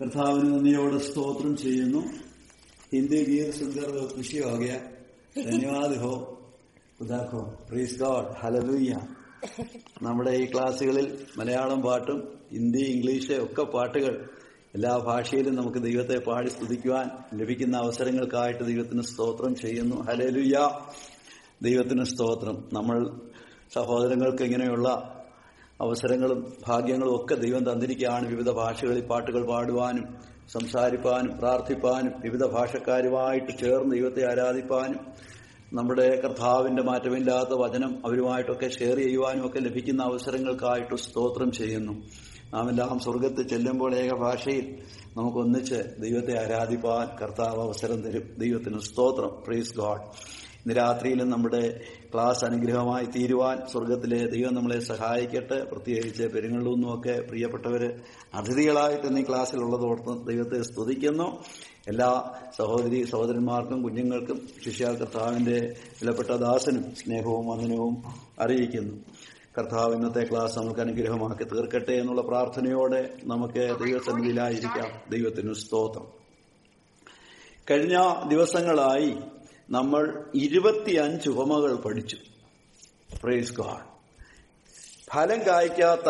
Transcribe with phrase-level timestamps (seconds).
[0.00, 1.98] കർത്താവിന് നന്ദിയോടെ സ്തോത്രം ചെയ്യുന്നു.
[2.92, 4.78] ഹിന്ദി ഗീത സുന്ദർ ഖുഷി ഹോഗയ
[5.44, 6.40] ധന്യവാദ് ഹോ.
[7.00, 9.00] ഉദാഖോ പ്രീസ് ഗോഡ് ഹലലൂയ്യ
[10.02, 14.28] നമ്മുടെ ഈ ക്ലാസ്സുകളിൽ മലയാളം പാട്ടും ഹിന്ദി ഇംഗ്ലീഷ് ഒക്കെ പാട്ടുകൾ
[14.74, 19.96] എല്ലാ ഭാഷയിലും നമുക്ക് ദൈവത്തെ പാടി സ്തുതിക്കുവാൻ ലഭിക്കുന്ന അവസരങ്ങൾക്കായിട്ട് ദൈവത്തിന് സ്തോത്രം ചെയ്യുന്നു.
[19.96, 20.70] ഹലലുയ്യ
[21.62, 22.68] ദൈവത്തിന് സ്തോത്രം.
[22.72, 23.20] നമ്മൾ
[23.74, 24.88] സഹോദരങ്ങൾക്ക് ഇങ്ങനെയുള്ള
[25.80, 28.28] അവസരങ്ങളും ഭാഗ്യങ്ങളും ഒക്കെ ദൈവം തന്നിരിക്കുകയാണ്.
[28.28, 30.04] വിവിധ ഭാഷകളിൽ പാട്ടുകൾ പാടുവാനും
[30.52, 35.00] സംസാരിപ്പാനും പ്രാർത്ഥിപ്പാനും വിവിധ ഭാഷക്കാരുമായിട്ട് ചേർന്ന് ദൈവത്തെ ആരാധിപ്പാനും
[35.72, 41.92] നമ്മുടെ കർത്താവിന്റെ മാറ്റമില്ലാത്ത വചനം അവരുമായിട്ടൊക്കെ ഷെയർ ചെയ്യുവാനും ഒക്കെ ലഭിക്കുന്ന അവസരങ്ങൾക്കായിട്ട് സ്തോത്രം ചെയ്യുന്നു.
[42.54, 44.82] നാം എല്ലാം സ്വർഗത്ത് ചെല്ലുമ്പോൾ ഏക ഭാഷയിൽ
[45.16, 48.34] നമുക്കൊന്നിച്ച് ദൈവത്തെ ആരാധിപ്പാൻ കർത്താവ് അവസരം തരും.
[48.38, 49.42] ദൈവത്തിന് സ്തോത്രം.
[49.46, 50.00] പ്രീസ് ഗോഡ്
[50.64, 51.80] ഇന്ന് രാത്രിയിലും നമ്മുടെ
[52.14, 55.64] ക്ലാസ് അനുഗ്രഹമായി തീരുവാൻ സ്വർഗത്തിലെ ദൈവം നമ്മളെ സഹായിക്കട്ടെ.
[55.64, 58.00] പ്രത്യേകിച്ച് പെരുങ്ങളിലൊന്നുമൊക്കെ പ്രിയപ്പെട്ടവര്
[58.34, 61.42] അതിഥികളായിട്ട് ഇന്ന് ഈ ക്ലാസ്സിലുള്ളതോർത്ത് ദൈവത്തെ സ്തുതിക്കുന്നു.
[61.88, 68.02] എല്ലാ സഹോദരി സഹോദരന്മാർക്കും കുഞ്ഞുങ്ങൾക്കും ശിഷ്യ കർത്താവിന്റെ വിലപ്പെട്ട ദാസനും സ്നേഹവും വന്ദനവും
[68.40, 68.94] അറിയിക്കുന്നു.
[69.58, 74.88] കർത്താവ് ഇന്നത്തെ ക്ലാസ് നമുക്ക് അനുഗ്രഹമാക്കി തീർക്കട്ടെ എന്നുള്ള പ്രാർത്ഥനയോടെ നമുക്ക് ദൈവസന്നിധിയിലായിരിക്കാം.
[75.10, 76.06] ദൈവത്തിനു സ്തോത്രം.
[77.70, 77.96] കഴിഞ്ഞ
[78.28, 79.14] ദിവസങ്ങളായി
[79.70, 82.16] നമ്മൾ ഇരുപത്തിയഞ്ച് ഉപമകൾ പഠിച്ചു.
[83.22, 83.94] പ്രേസ് ഗോഡ്
[85.14, 86.08] ഫലം കായ്ക്കാത്ത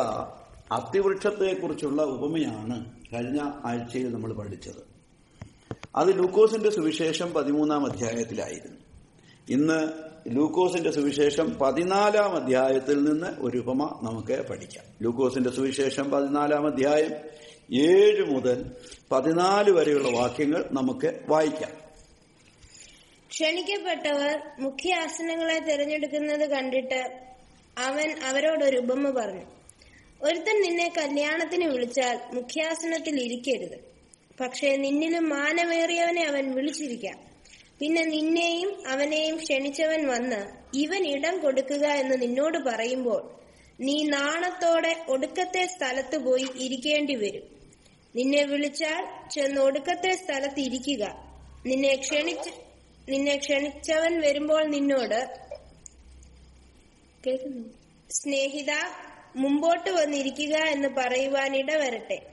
[0.73, 4.95] അത്തിവൃക്ഷത്തെക്കുറിച്ചുള്ള ഉപമയാണ് കഴിഞ്ഞ ആഴ്ചയിൽ നമ്മൾ പഠിച്ചത്.
[5.97, 8.77] അത് ലൂക്കോസിന്റെ സുവിശേഷം പതിമൂന്നാം അധ്യായത്തിലായിരുന്നു.
[9.49, 9.89] ഇന്ന്
[10.29, 14.85] ലൂക്കോസിന്റെ സുവിശേഷം പതിനാലാം അധ്യായത്തിൽ നിന്ന് ഒരു ഉപമ നമുക്ക് പഠിക്കാം.
[15.03, 17.13] ലൂക്കോസിന്റെ സുവിശേഷം പതിനാലാം അധ്യായം
[17.75, 18.71] ഏഴ് മുതൽ
[19.13, 21.84] പതിനാല് വരെയുള്ള വാക്യങ്ങൾ നമുക്ക് വായിക്കാം.
[23.31, 27.01] ക്ഷണിക്കപ്പെട്ടവർ മുഖ്യ ആസനങ്ങളെ തിരഞ്ഞെടുക്കുന്നത് കണ്ടിട്ട്
[27.79, 29.45] അവൻ അവരോടൊരു ഉപമ പറഞ്ഞു.
[30.23, 33.79] ഒരുത്തൻ നിന്നെ കല്യാണത്തിന് വിളിച്ചാൽ മുഖ്യാസനത്തിൽ ഇരിക്കരുത്.
[34.41, 37.19] പക്ഷേ നിന്നിലും മാനമേറിയവനെ അവൻ വിളിച്ചിരിക്കാം.
[37.79, 40.41] പിന്നെ നിന്നെയും അവനെയും ക്ഷണിച്ചവൻ വന്ന്
[40.75, 43.23] ഇവൻ ഇടം കൊടുക്കുക എന്ന് നിന്നോട് പറയുമ്പോൾ
[43.81, 47.47] നീ നാണത്തോടെ ഒടുക്കത്തെ സ്ഥലത്ത് പോയി ഇരിക്കേണ്ടി വരും.
[48.17, 51.05] നിന്നെ വിളിച്ചാൽ ചെന്ന് ഒടുക്കത്തെ സ്ഥലത്ത് ഇരിക്കുക.
[51.67, 52.51] നിന്നെ ക്ഷണിച്ച്
[53.09, 55.45] നിന്നെ ക്ഷണിച്ചവൻ വരുമ്പോൾ നിന്നോട്
[58.11, 58.71] സ്നേഹിത
[59.37, 62.27] മുമ്പോട്ട് വന്നിരിക്കുക എന്ന് പറയുവാൻ വരട്ടെ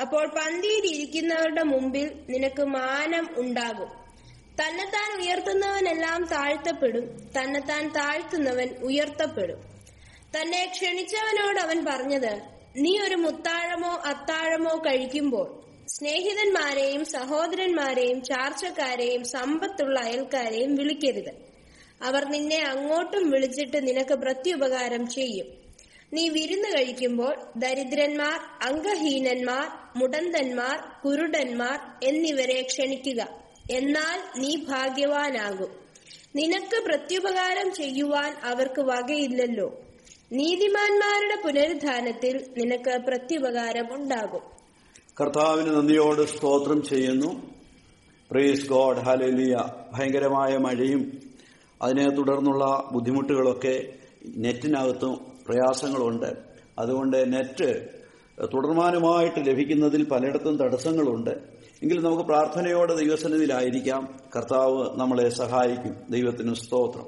[0.00, 3.88] അപ്പോൾ പന്തിയിൽ ഇരിക്കുന്നവരുടെ മുമ്പിൽ നിനക്ക് മാനം ഉണ്ടാകും.
[4.60, 7.30] തന്നെത്താൻ ഉയർത്തുന്നവനെല്ലാം താഴ്ത്തപ്പെടും.
[7.38, 9.60] തന്നെത്താൻ താഴ്ത്തുന്നവൻ ഉയർത്തപ്പെടും.
[10.40, 12.40] തന്നെ ക്ഷണിച്ചവനോട് അവൻ പറഞ്ഞത്
[12.76, 21.32] നീ ഒരു മുത്താഴമോ അത്താഴമോ കഴിക്കുമ്പോൾ സ്നേഹിതന്മാരെയും സഹോദരന്മാരെയും ചാർച്ചക്കാരെയും സമ്പത്തുള്ള അയൽക്കാരെയും വിളിക്കരുത്.
[22.02, 25.46] അവർ നിന്നെ അങ്ങോട്ടും വിളിച്ചിട്ട് നിനക്ക് പ്രത്യുപകാരം ചെയ്യും.
[26.12, 33.28] നീ വിരുന്ന് കഴിക്കുമ്പോൾ ദരിദ്രന്മാർ അംഗഹീനന്മാർ മുടന്തന്മാർ കുരുടന്മാർ എന്നിവരെ ക്ഷണിക്കുക.
[33.70, 35.84] എന്നാൽ നീ ഭാഗ്യവാനാകും.
[36.36, 39.84] നിനക്ക് പ്രത്യുപകാരം ചെയ്യുവാൻ അവർക്ക് വകയില്ലല്ലോ.
[40.32, 44.55] നീതിമാന്മാരുടെ പുനരുദ്ധാനത്തിൽ നിനക്ക് പ്രത്യുപകാരം ഉണ്ടാകും.
[45.20, 47.42] കർത്താവിന് നന്ദിയോട് സ്തോത്രം ചെയ്യുന്നു.
[48.30, 49.56] പ്രേസ് ഗോഡ് ഹാലേലിയ
[49.92, 51.12] ഭയങ്കരമായ മഴയും
[51.82, 53.92] അതിനെ തുടർന്നുള്ള ബുദ്ധിമുട്ടുകളൊക്കെ
[54.36, 56.36] നെറ്റിനകത്തും പ്രയാസങ്ങളുണ്ട്.
[56.78, 57.88] അതുകൊണ്ട് നെറ്റ്
[58.42, 61.30] തുടർമാനമായിട്ട് ലഭിക്കുന്നതിൽ പലയിടത്തും തടസ്സങ്ങളുണ്ട്.
[61.82, 64.16] എങ്കിലും നമുക്ക് പ്രാർത്ഥനയോടെ ദൈവസന്നിധിയിലായിരിക്കാം.
[64.36, 65.96] കർത്താവ് നമ്മളെ സഹായിക്കും.
[66.10, 67.06] ദൈവത്തിന് സ്തോത്രം.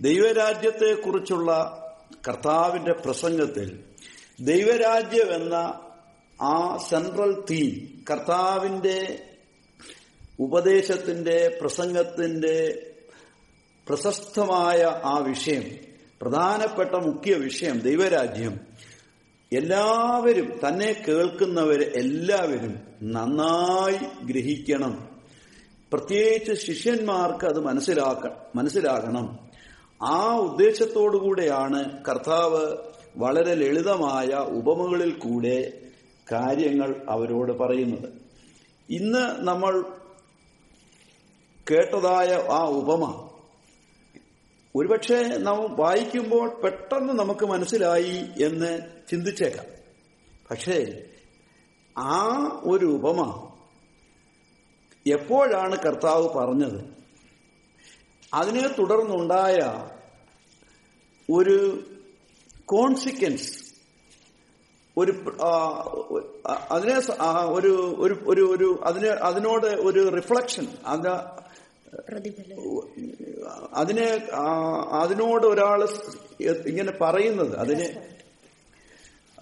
[0.00, 1.82] ദൈവരാജ്യത്തെക്കുറിച്ചുള്ള
[2.28, 3.78] കർത്താവിന്റെ പ്രസംഗത്തിൽ
[4.40, 5.80] ദൈവരാജ്യം എന്ന
[6.42, 9.22] ആ സെൻട്രൽ തീം കർത്താവിന്റെ
[10.40, 12.86] ഉപദേശത്തിന്റെ പ്രസംഗത്തിന്റെ
[13.88, 15.64] പ്രശസ്തമായ ആ വിഷയം
[16.22, 18.60] പ്രധാനപ്പെട്ട മുഖ്യ വിഷയം ദൈവരാജ്യം
[19.52, 25.08] എല്ലാവരും തന്നെ കേൾക്കുന്നവർ എല്ലാവരും നന്നായി ഗ്രഹിക്കണം.
[25.92, 29.38] പ്രത്യേകിച്ച് ശിഷ്യന്മാർക്ക് അത് മനസ്സിലാക്ക മനസ്സിലാകണം.
[30.02, 32.76] ആ ഉദ്ദേശത്തോടുകൂടെയാണ് കർത്താവ്
[33.16, 35.72] വളരെ ലളിതമായ ഉപമകളിൽ കൂടെ
[36.32, 38.12] കാര്യങ്ങൾ അവരോട് പറയുന്നത്.
[38.90, 39.84] ഇന്ന് നമ്മൾ
[41.70, 43.30] കേട്ടതായ ആ ഉപമ
[44.74, 48.78] ഒരുപക്ഷെ നാം വായിക്കുമ്പോൾ പെട്ടെന്ന് നമുക്ക് മനസ്സിലായി എന്ന്
[49.10, 49.64] ചിന്തിച്ചേക്കാം.
[50.50, 51.02] പക്ഷേ
[51.98, 52.22] ആ
[52.62, 53.48] ഒരു ഉപമ
[55.06, 56.84] എപ്പോഴാണ് കർത്താവ് പറഞ്ഞത്?
[58.34, 59.88] അതിനെ തുടർന്നുണ്ടായ
[61.32, 61.84] ഒരു
[62.64, 63.65] കോൺസിക്വൻസ്
[64.98, 65.12] ഒരു
[66.70, 67.00] അതിനെ
[67.46, 71.08] ഒരു ഒരു ഒരു ഒരു അതിന് അതിനോട് ഒരു റിഫ്ലക്ഷൻ അത്
[73.72, 74.26] അതിനെ
[74.90, 75.88] അതിനോട് ഒരാൾ
[76.66, 78.08] ഇങ്ങനെ പറയുന്നത് അതിനെ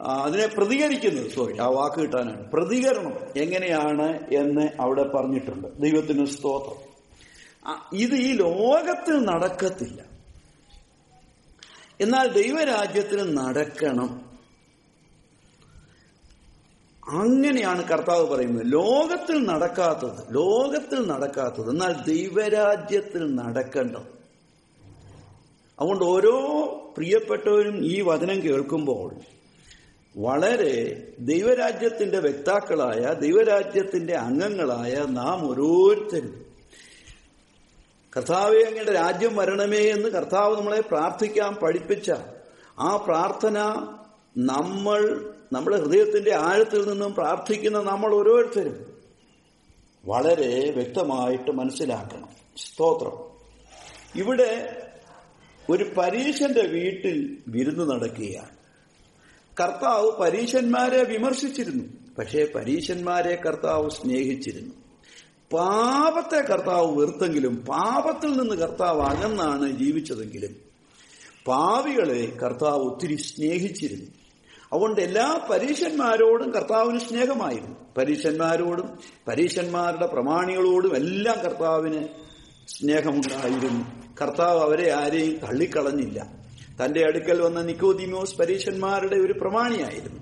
[0.00, 2.50] അതിനെ പ്രതികരിക്കുന്നത് സോറി ആ വാക്ക് കിട്ടാനാണ്.
[2.50, 5.68] പ്രതികരണം എങ്ങനെയാണ് എന്ന് അവിടെ പറഞ്ഞിട്ടുണ്ട്.
[5.78, 6.94] ദൈവത്തിന് സ്തോത്രം.
[7.92, 10.04] ഇത് ഈ ലോകത്തിൽ നടക്കത്തില്ല.
[12.00, 14.23] എന്നാൽ ദൈവരാജ്യത്തിന് നടക്കണം.
[17.06, 18.66] അങ്ങനെയാണ് കർത്താവ് പറയുന്നത്.
[18.72, 24.10] ലോകത്തിൽ നടക്കാത്തത് ലോകത്തിൽ നടക്കാത്തത് എന്നാൽ ദൈവരാജ്യത്തിൽ നടക്കേണ്ടത്
[25.78, 26.34] അതുകൊണ്ട് ഓരോ
[26.98, 29.08] പ്രിയപ്പെട്ടവരും ഈ വചനം കേൾക്കുമ്പോൾ
[30.14, 30.74] വളരെ
[31.18, 36.34] ദൈവരാജ്യത്തിന്റെ വ്യക്താക്കളായ ദൈവരാജ്യത്തിന്റെ അംഗങ്ങളായ നാം ഓരോരുത്തരും
[38.12, 42.08] കർത്താവെ അങ്ങയുടെ രാജ്യം വരണമേ എന്ന് കർത്താവ് നമ്മളെ പ്രാർത്ഥിക്കാൻ പഠിപ്പിച്ച
[42.78, 43.58] ആ പ്രാർത്ഥന
[44.46, 45.00] നമ്മൾ
[45.52, 48.94] നമ്മുടെ ഹൃദയത്തിന്റെ ആഴത്തിൽ നിന്നും പ്രാർത്ഥിക്കുന്ന നമ്മൾ ഓരോരുത്തരും
[50.04, 52.28] വളരെ വ്യക്തമായിട്ട് മനസ്സിലാക്കണം.
[52.56, 53.34] സ്തോത്രം.
[54.20, 54.80] ഇവിടെ
[55.70, 58.50] ഒരു പരീശന്റെ വീട്ടിൽ വിരുന്ന് നടക്കുകയാണ്.
[59.60, 61.84] കർത്താവ് പരീശന്മാരെ വിമർശിച്ചിരുന്നു.
[62.18, 64.74] പക്ഷേ പരീശന്മാരെ കർത്താവ് സ്നേഹിച്ചിരുന്നു.
[65.52, 70.56] പാപത്തെ കർത്താവ് വെറുത്തെങ്കിലും പാപത്തിൽ നിന്ന് കർത്താവ് അകന്നാണ് ജീവിച്ചതെങ്കിലും
[71.46, 74.23] പാവികളെ കർത്താവ് ഒത്തിരി സ്നേഹിച്ചിരുന്നു.
[74.74, 77.76] അതുകൊണ്ട് എല്ലാ പരീശന്മാരോടും കർത്താവിന് സ്നേഹമായിരുന്നു.
[77.98, 78.98] പരീശന്മാരോടും
[79.28, 82.08] പരീശന്മാരുടെ പ്രമാണികളോടും എല്ലാം കർത്താവിന്
[82.68, 83.84] സ്നേഹമുണ്ടായിരുന്നു.
[84.22, 86.44] കർത്താവ് അവരെ ആരെയും തള്ളിക്കളഞ്ഞില്ല.
[86.84, 90.20] തന്റെ അടുക്കൽ വന്ന നിക്കോദിമോസ് പരീശന്മാരുടെ ഒരു പ്രമാണിയായിരുന്നു.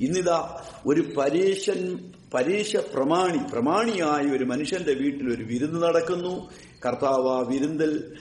[0.00, 1.98] ഇന്നിതാ ഒരു പരീശൻ
[2.34, 6.50] പരീക്ഷ പ്രമാണി പ്രമാണിയായ ഒരു മനുഷ്യന്റെ വീട്ടിൽ ഒരു വിരുന്ന് നടക്കുന്നു.
[6.86, 8.14] കർത്താവ് ആ വിരുന്നിൽ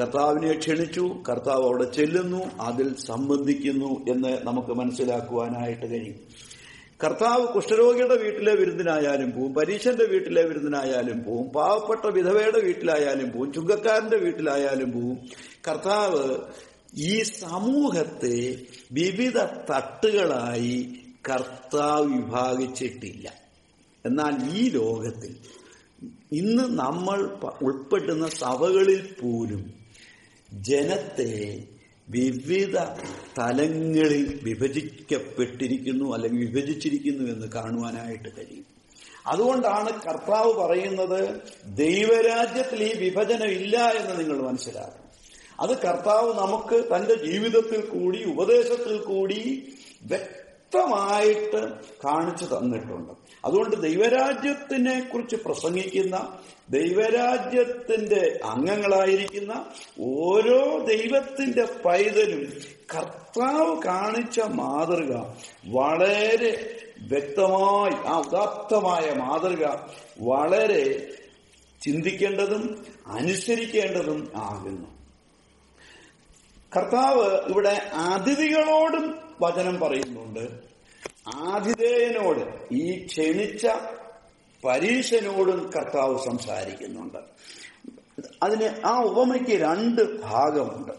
[0.00, 6.14] കർത്താവിനെ ക്ഷണിച്ചു കർത്താവ് അവിടെ ചെല്ലുന്നു അതിൽ സംബന്ധിക്കുന്നു എന്ന് നമുക്ക് മനസ്സിലാക്കുവാനായിട്ട് കഴിയും.
[7.04, 14.92] കർത്താവ് കുഷ്ഠരോഗിയുടെ വീട്ടിലെ വിരുന്നിനായാലും പോവും പരീശന്റെ വീട്ടിലെ വിരുന്നിനായാലും പോവും പാവപ്പെട്ട വിധവയുടെ വീട്ടിലായാലും പോവും ചുങ്കക്കാരന്റെ വീട്ടിലായാലും
[14.92, 15.18] പോവും.
[15.68, 16.38] കർത്താവ്
[16.94, 18.56] ഈ സമൂഹത്തെ
[18.92, 20.96] വിവിധ തട്ടുകളായി
[21.30, 23.32] കർത്താവ് വിഭാഗിച്ചിട്ടില്ല.
[24.06, 25.36] എന്നാൽ ഈ ലോകത്തിൽ
[26.32, 29.81] ഇന്ന് നമ്മൾ ഉൾപ്പെടുന്ന സഭകളിൽ പോലും
[30.52, 31.64] ജനത്തെ
[32.08, 32.78] വിവിധ
[33.38, 38.66] തലങ്ങളിൽ വിഭജിക്കപ്പെട്ടിരിക്കുന്നു അല്ലെങ്കിൽ വിഭജിച്ചിരിക്കുന്നു എന്ന് കാണുവാനായിട്ട് കഴിയും.
[39.26, 45.02] അതുകൊണ്ടാണ് കർത്താവ് പറയുന്നത് ദൈവരാജ്യത്തിൽ ഈ വിഭജനം ഇല്ല എന്ന് നിങ്ങൾ മനസ്സിലാക്കണം.
[45.60, 49.72] അത് കർത്താവ് നമുക്ക് തന്റെ ജീവിതത്തിൽ കൂടി ഉപദേശത്തിൽ കൂടി
[50.74, 51.60] വ്യക്തമായിട്ട്
[52.04, 53.12] കാണിച്ചു തന്നിട്ടുണ്ട്.
[53.44, 56.38] അതുകൊണ്ട് ദൈവരാജ്യത്തിനെ കുറിച്ച് പ്രസംഗിക്കുന്ന
[56.70, 59.52] ദൈവരാജ്യത്തിന്റെ അംഗങ്ങളായിരിക്കുന്ന
[60.00, 62.40] ഓരോ ദൈവത്തിന്റെ പൈതലും
[62.94, 65.12] കർത്താവ് കാണിച്ച മാതൃക
[65.66, 66.52] വളരെ
[67.08, 69.66] വ്യക്തമായി ആ ഉദാത്തമായ മാതൃക
[70.20, 71.08] വളരെ
[71.82, 74.88] ചിന്തിക്കേണ്ടതും അനുസരിക്കേണ്ടതും ആകുന്നു.
[76.76, 80.72] കർത്താവ് ഇവിടെ അതിഥികളോടും വചനം പറയുന്നുണ്ട്.
[81.36, 83.66] ആതിഥേയനോട് ഈ ക്ഷണിച്ച
[84.64, 87.18] പരീശനോടും കർത്താവ് സംസാരിക്കുന്നുണ്ട്.
[88.42, 90.92] അതിന് ആ ഉപമയ്ക്ക് രണ്ട് ഭാഗമുണ്ട്.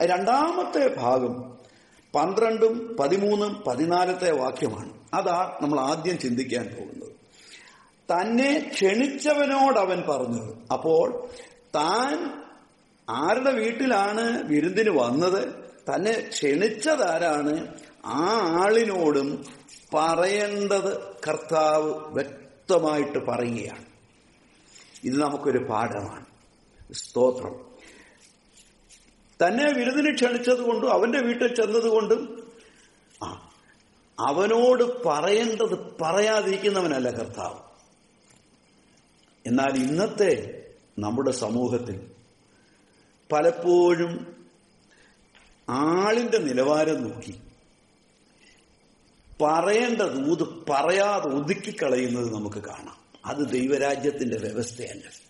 [0.00, 1.56] രണ്ടാമത്തെ ഭാഗം
[2.14, 4.92] പന്ത്രണ്ടും പതിമൂന്നും പതിനാലത്തെ വാക്യമാണ്.
[5.14, 7.12] അതാ നമ്മൾ ആദ്യം ചിന്തിക്കാൻ പോകുന്നത്.
[8.12, 11.28] തന്നെ ക്ഷണിച്ചവനോട് അവൻ പറഞ്ഞത് അപ്പോൾ
[11.74, 12.42] താൻ
[13.10, 15.65] ആരുടെ വീട്ടിലാണ് വിരുന്നിന് വന്നത്?
[15.94, 17.74] തന്നെ ക്ഷണിച്ചതാരാണ്
[18.04, 19.44] ആ ആളിനോടും
[19.94, 23.84] പറയേണ്ടത് കർത്താവ് വ്യക്തമായിട്ട് പറയുകയാണ്.
[25.04, 26.26] ഇത് നമുക്കൊരു പാഠമാണ്.
[26.92, 27.66] സ്തോത്രം.
[29.46, 32.46] തന്നെ വിരുന്നിന് ക്ഷണിച്ചതുകൊണ്ടും അവന്റെ വീട്ടിൽ ചെന്നതുകൊണ്ടും
[34.20, 37.58] അവനോട് പറയേണ്ടത് പറയാതിരിക്കുന്നവനല്ല കർത്താവ്.
[39.46, 40.62] എന്നാൽ ഇന്നത്തെ
[40.98, 42.10] നമ്മുടെ സമൂഹത്തിൽ
[43.32, 44.35] പലപ്പോഴും
[45.68, 47.34] ആളിന്റെ നിലവാരം നോക്കി.
[49.42, 52.96] പറയേണ്ട ദൂത് പറയാതെ ഒതുക്കിക്കളയുന്നത് നമുക്ക് കാണാം.
[53.24, 55.26] അത് ദൈവരാജ്യത്തിന്റെ വ്യവസ്ഥയല്ല.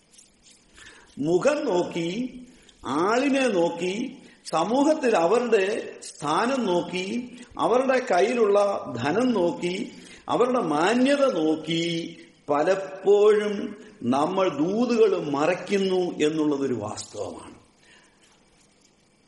[1.19, 2.41] മുഖം നോക്കി
[2.87, 9.93] ആളിനെ നോക്കി സമൂഹത്തിൽ അവരുടെ സ്ഥാനം നോക്കി അവരുടെ കയ്യിലുള്ള ധനം നോക്കി
[10.29, 12.17] അവരുടെ മാന്യത നോക്കി
[12.49, 17.56] പലപ്പോഴും നമ്മൾ ദൂതുകൾ മറയ്ക്കുന്നു എന്നുള്ളതൊരു വാസ്തവമാണ്.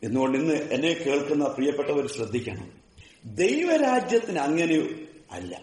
[0.03, 2.71] എന്നുകൊണ്ട് ഇന്ന് എന്നെ കേൾക്കുന്ന പ്രിയപ്പെട്ടവർ ശ്രദ്ധിക്കണം.
[3.25, 5.61] ദൈവരാജ്യത്തിന് അങ്ങനെ അല്ല.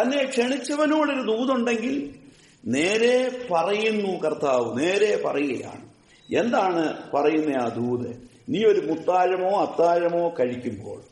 [0.00, 2.14] തന്നെ ക്ഷണിച്ചവനോടൊരു ദൂതുണ്ടെങ്കിൽ
[2.66, 5.88] നേരെ പറയുന്നു കർത്താവ് നേരെ പറയുകയാണ്.
[6.34, 8.28] എന്താണ് പറയുന്ന ആ ദൂത്?
[8.48, 11.02] നീ ഒരു മുത്താഴമോ അത്താഴമോ കഴിക്കുമ്പോൾ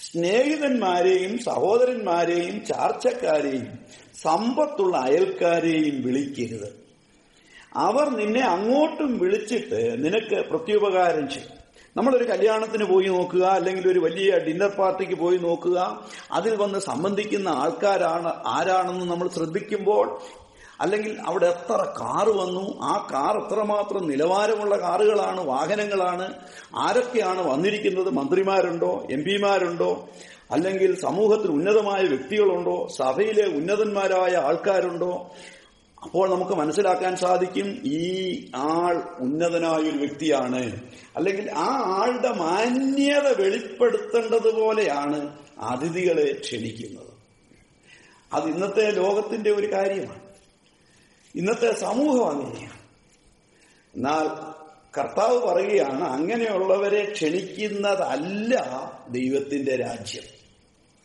[0.00, 3.78] സ്നേഹിതന്മാരെയും സഹോദരന്മാരെയും ചാർച്ചക്കാരെയും
[4.22, 6.85] സമ്പത്തുള്ള അയൽക്കാരെയും വിളിക്കരുത്.
[7.84, 11.52] അവർ നിന്നെ അങ്ങോട്ടും വിളിച്ചിട്ട് നിനക്ക് പ്രത്യുപകാരം ചെയ്യും.
[11.96, 15.78] നമ്മളൊരു കല്യാണത്തിന് പോയി നോക്കുക അല്ലെങ്കിൽ ഒരു വലിയ ഡിന്നർ പാർട്ടിക്ക് പോയി നോക്കുക
[16.32, 20.06] അതിൽ വന്ന് സംബന്ധിക്കുന്ന ആൾക്കാരാണ് ആരാണെന്ന് നമ്മൾ ശ്രദ്ധിക്കുമ്പോൾ
[20.80, 26.26] അല്ലെങ്കിൽ അവിടെ എത്ര കാറ് വന്നു ആ കാർ എത്രമാത്രം നിലവാരമുള്ള കാറുകളാണ് വാഹനങ്ങളാണ്
[26.78, 29.90] ആരൊക്കെയാണ് വന്നിരിക്കുന്നത് മന്ത്രിമാരുണ്ടോ എം പിമാരുണ്ടോ
[30.50, 35.12] അല്ലെങ്കിൽ സമൂഹത്തിൽ ഉന്നതമായ വ്യക്തികളുണ്ടോ സഭയിലെ ഉന്നതന്മാരായ ആൾക്കാരുണ്ടോ
[36.06, 40.80] അപ്പോൾ നമുക്ക് മനസ്സിലാക്കാൻ സാധിക്കും ഈ ആൾ ഉന്നതനായ ഒരു വ്യക്തിയാണ്.
[41.16, 47.12] അല്ലെങ്കിൽ ആ ആളുടെ മാന്യത വെളിപ്പെടുത്തേണ്ടതുപോലെയാണ് അതിഥികളെ ക്ഷണിക്കുന്നത്.
[48.32, 50.20] അത് ഇന്നത്തെ ലോകത്തിന്റെ ഒരു കാര്യമാണ്.
[51.34, 52.78] ഇന്നത്തെ സമൂഹം അങ്ങനെയാണ്.
[53.94, 54.24] എന്നാൽ
[54.98, 58.54] കർത്താവ് പറയുകയാണ് അങ്ങനെയുള്ളവരെ ക്ഷണിക്കുന്നതല്ല
[59.10, 60.22] ദൈവത്തിന്റെ രാജ്യം.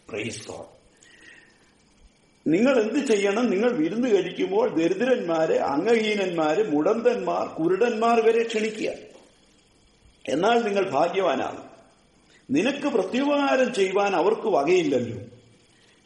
[0.09, 0.70] പ്രൈസ് ഗോഡ്
[2.47, 3.49] നിങ്ങൾ എന്ത് ചെയ്യണം?
[3.49, 8.91] നിങ്ങൾ വിരുന്ന് കഴിക്കുമ്പോൾ ദരിദ്രന്മാരെ അംഗഹീനന്മാര് മുടന്തന്മാർ കുരുടന്മാർ വരെ ക്ഷണിക്കുക.
[10.27, 11.63] എന്നാൽ നിങ്ങൾ ഭാഗ്യവാനാണ്.
[12.51, 15.17] നിനക്ക് പ്രത്യുപകാരം ചെയ്യുവാൻ അവർക്ക് വകയില്ലല്ലോ.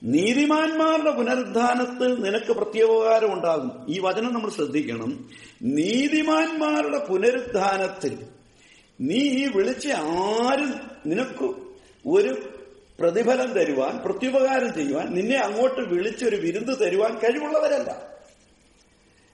[0.03, 3.85] നീതിമാന്മാരുടെ പുനരുദ്ധാനത്തിൽ നിനക്ക് പ്രത്യുപകാരം ഉണ്ടാകും.
[3.89, 5.29] ഈ വചനം നമ്മൾ ശ്രദ്ധിക്കണം.
[5.61, 8.17] നീതിമാന്മാരുടെ പുനരുദ്ധാനത്തിൽ
[9.01, 10.73] നീ ഈ വിളിച്ച ആരും
[11.05, 11.53] നിനക്ക്
[12.07, 12.54] ഒരു
[12.99, 18.15] പ്രതിഫലം തരുവാൻ പ്രത്യുപകാരം ചെയ്യുവാൻ നിന്നെ അങ്ങോട്ട് വിളിച്ചൊരു വിരുന്ന് തരുവാൻ കഴിവുള്ളവരല്ല.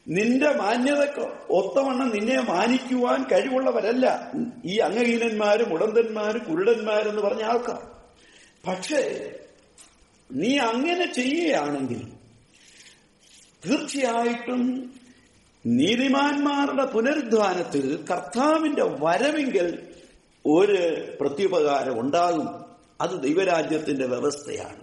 [0.08, 4.32] നിന്റെ മാന്യതക്ക് ഒത്തവണ്ണം നിന്നെ മാനിക്കുവാൻ കഴിവുള്ളവരല്ല.
[4.66, 7.82] ഈ അംഗഹീനന്മാരും ഉടന്തന്മാരും കുരുടന്മാരെന്ന് പറഞ്ഞ ആൾക്കാർ.
[8.68, 9.32] പക്ഷേ
[10.32, 12.02] നീ അങ്ങനെ ചെയ്യുകയാണെങ്കിൽ
[13.66, 14.94] തീർച്ചയായിട്ടും
[15.66, 19.80] നീതിമാന്മാരുടെ പുനരുദ്ധാനത്തിൽ കർത്താവിന്റെ വരവെങ്കിൽ
[20.46, 22.71] ഒരു പ്രത്യുപകാരം ഉണ്ടാകും.
[23.02, 24.82] അത് ദൈവരാജ്യത്തിന്റെ വ്യവസ്ഥയാണ്.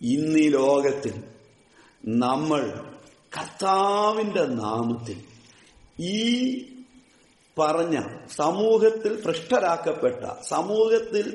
[0.00, 1.14] ഇന്നീ ലോകത്തിൽ
[2.18, 2.62] നമ്മൾ
[3.38, 5.18] കർത്താവിന്റെ നാമത്തിൽ
[6.12, 6.20] ഈ
[7.56, 7.96] പറഞ്ഞ
[8.36, 11.26] സമൂഹത്തിൽ ഭ്രഷ്ടരാക്കപ്പെട്ട സമൂഹത്തിൽ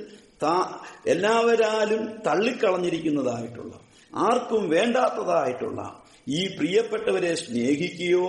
[1.05, 3.73] എല്ലാവരാലും തള്ളിക്കളഞ്ഞിരിക്കുന്നതായിട്ടുള്ള
[4.13, 5.81] ആർക്കും വേണ്ടാത്തതായിട്ടുള്ള
[6.29, 8.25] ഈ പ്രിയപ്പെട്ടവരെ സ്നേഹിക്കുകയോ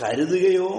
[0.00, 0.70] കരുതുകയോ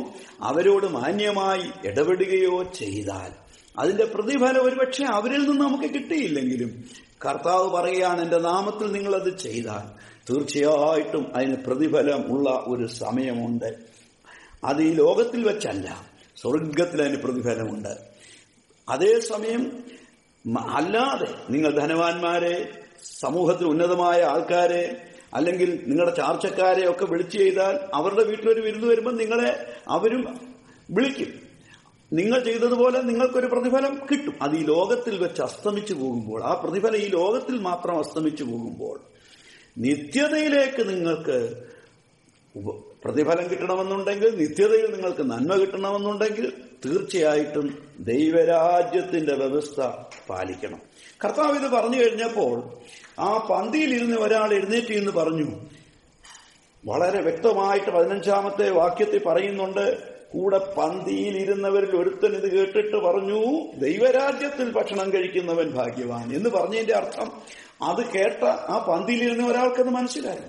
[0.42, 3.32] അവരോട് മാന്യമായി ഇടപെടുകയോ ചെയ്താൽ
[3.78, 6.84] അതിന്റെ പ്രതിഫലം ഒരുപക്ഷെ അവരിൽ നിന്ന് നമുക്ക് കിട്ടിയില്ലെങ്കിലും
[7.26, 13.78] കർത്താവ് പറയുകയാണ് എന്റെ നാമത്തിൽ നിങ്ങൾ അത് ചെയ്താൽ തീർച്ചയായിട്ടും അതിന് പ്രതിഫലം ഉള്ള ഒരു സമയമുണ്ട്.
[14.64, 16.06] അത് ഈ ലോകത്തിൽ വെച്ചല്ല
[16.38, 17.98] സ്വർഗത്തിൽ അതിന് പ്രതിഫലമുണ്ട്.
[18.90, 19.84] അതേസമയം
[20.58, 22.74] അല്ലാതെ നിങ്ങൾ ധനവാന്മാരെ
[23.04, 25.02] സമൂഹത്തിൽ ഉന്നതമായ ആൾക്കാരെ
[25.34, 30.40] അല്ലെങ്കിൽ നിങ്ങളുടെ ചാർച്ചക്കാരെ ഒക്കെ വിളിച്ചു ചെയ്താൽ അവരുടെ വീട്ടിലൊരു വിരുന്ന് വരുമ്പോൾ നിങ്ങളെ അവരും
[30.90, 31.49] വിളിക്കും.
[32.14, 34.36] നിങ്ങൾ ചെയ്തതുപോലെ നിങ്ങൾക്കൊരു പ്രതിഫലം കിട്ടും.
[34.42, 39.00] അത് ഈ ലോകത്തിൽ വെച്ച് അസ്തമിച്ചു പോകുമ്പോൾ ആ പ്രതിഫലം ഈ ലോകത്തിൽ മാത്രം അസ്തമിച്ചു പോകുമ്പോൾ
[39.78, 41.64] നിത്യതയിലേക്ക് നിങ്ങൾക്ക്
[43.04, 46.54] പ്രതിഫലം കിട്ടണമെന്നുണ്ടെങ്കിൽ നിത്യതയിൽ നിങ്ങൾക്ക് നന്മ കിട്ടണമെന്നുണ്ടെങ്കിൽ
[46.86, 49.82] തീർച്ചയായിട്ടും ദൈവരാജ്യത്തിന്റെ വ്യവസ്ഥ
[50.30, 50.82] പാലിക്കണം.
[51.26, 52.64] കർത്താവ് ഇത് പറഞ്ഞു കഴിഞ്ഞപ്പോൾ
[53.20, 55.60] ആ പന്തിയിൽ ഇരുന്ന് ഒരാൾ എഴുന്നേറ്റ് എന്ന് പറഞ്ഞു.
[56.86, 66.36] വളരെ വ്യക്തമായിട്ട് പതിനഞ്ചാമത്തെ വാക്യത്തിൽ പറയുന്നുണ്ട് കൂടെ പന്തിയിലിരുന്നവരിൽ ഒരുത്തൻ ഇത് കേട്ടിട്ട് പറഞ്ഞു ദൈവരാജ്യത്തിൽ ഭക്ഷണം കഴിക്കുന്നവൻ ഭാഗ്യവാൻ.
[66.36, 67.32] എന്ന് പറഞ്ഞതിന്റെ അർത്ഥം
[67.82, 70.40] അത് കേട്ട ആ പന്തിയിലിരുന്ന ഒരാൾക്കത് മനസ്സിലായി.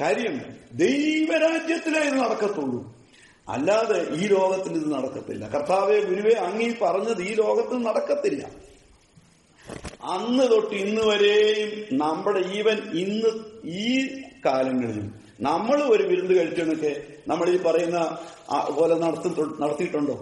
[0.00, 0.40] കാര്യം
[0.72, 3.02] ദൈവരാജ്യത്തിലേ ഇത് നടക്കത്തുള്ളൂ.
[3.48, 5.48] അല്ലാതെ ഈ ലോകത്തിൽ ഇത് നടക്കത്തില്ല.
[5.48, 8.72] കർത്താവെ ഗുരുവെ അങ്ങീ പറഞ്ഞത് ഈ ലോകത്തിൽ നടക്കത്തില്ല.
[10.02, 13.28] അന്ന് തൊട്ട് ഇന്ന് വരെയും നമ്മുടെ ഈവൻ ഇന്ന്
[13.68, 14.06] ഈ
[14.44, 16.92] കാലങ്ങളിലും നമ്മൾ ഒരു വിരുന്ന് കഴിച്ചെന്നൊക്കെ
[17.28, 17.98] നമ്മൾ ഈ പറയുന്ന
[18.76, 19.28] പോലെ നടത്തി
[19.60, 20.16] നടത്തിയിട്ടുണ്ടോ?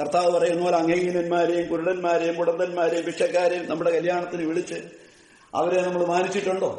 [0.00, 4.78] കർത്താവ് പറയുന്ന പോലെ അംഗീകരന്മാരെയും കുരുടന്മാരെയും മുടന്തന്മാരെയും ഭിക്ഷക്കാരെയും നമ്മുടെ കല്യാണത്തിന് വിളിച്ച്
[5.54, 6.70] അവരെ നമ്മൾ മാനിച്ചിട്ടുണ്ടോ?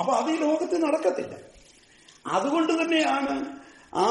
[0.00, 1.34] അപ്പൊ അത് ഈ ലോകത്ത് നടക്കത്തില്ല.
[2.26, 3.34] അതുകൊണ്ട് തന്നെയാണ്
[3.94, 4.06] ആ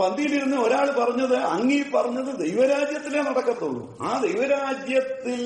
[0.00, 3.98] പന്തിയിലിരുന്ന് ഒരാൾ പറഞ്ഞത് അങ്ങീ പറഞ്ഞത് ദൈവരാജ്യത്തിലേ നടക്കത്തുള്ളൂ.
[4.00, 5.42] ആ ദൈവരാജ്യത്തിൽ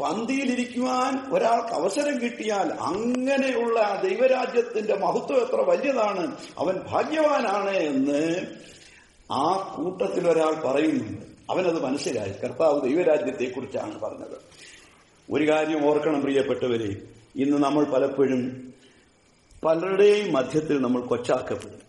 [0.00, 8.40] പന്തിയിലിരിക്കുവാൻ ഒരാൾക്ക് അവസരം കിട്ടിയാൽ അങ്ങനെയുള്ള ദൈവരാജ്യത്തിന്റെ മഹത്വം എത്ര വലിയതാണ് അവൻ ഭാഗ്യവാനാണ് എന്ന്
[9.32, 12.32] ആ കൂട്ടത്തിൽ ഒരാൾ പറയുന്നുണ്ട് അവനത് മനസ്സിലായി.
[12.44, 14.38] കർത്താവ് ദൈവരാജ്യത്തെക്കുറിച്ചാണ് പറഞ്ഞത്.
[15.30, 16.96] ഒരു കാര്യം ഓർക്കണം പ്രിയപ്പെട്ടവരെ.
[17.36, 18.74] ഇന്ന് നമ്മൾ പലപ്പോഴും
[19.64, 21.82] പലരുടെയും മധ്യത്തിൽ നമ്മൾ കൊച്ചാക്കപ്പെടും.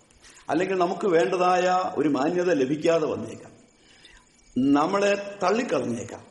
[0.50, 3.52] അല്ലെങ്കിൽ നമുക്ക് വേണ്ടതായ ഒരു മാന്യത ലഭിക്കാതെ വന്നേക്കാം.
[4.74, 6.24] നമ്മളെ തള്ളിക്കളഞ്ഞേക്കാം.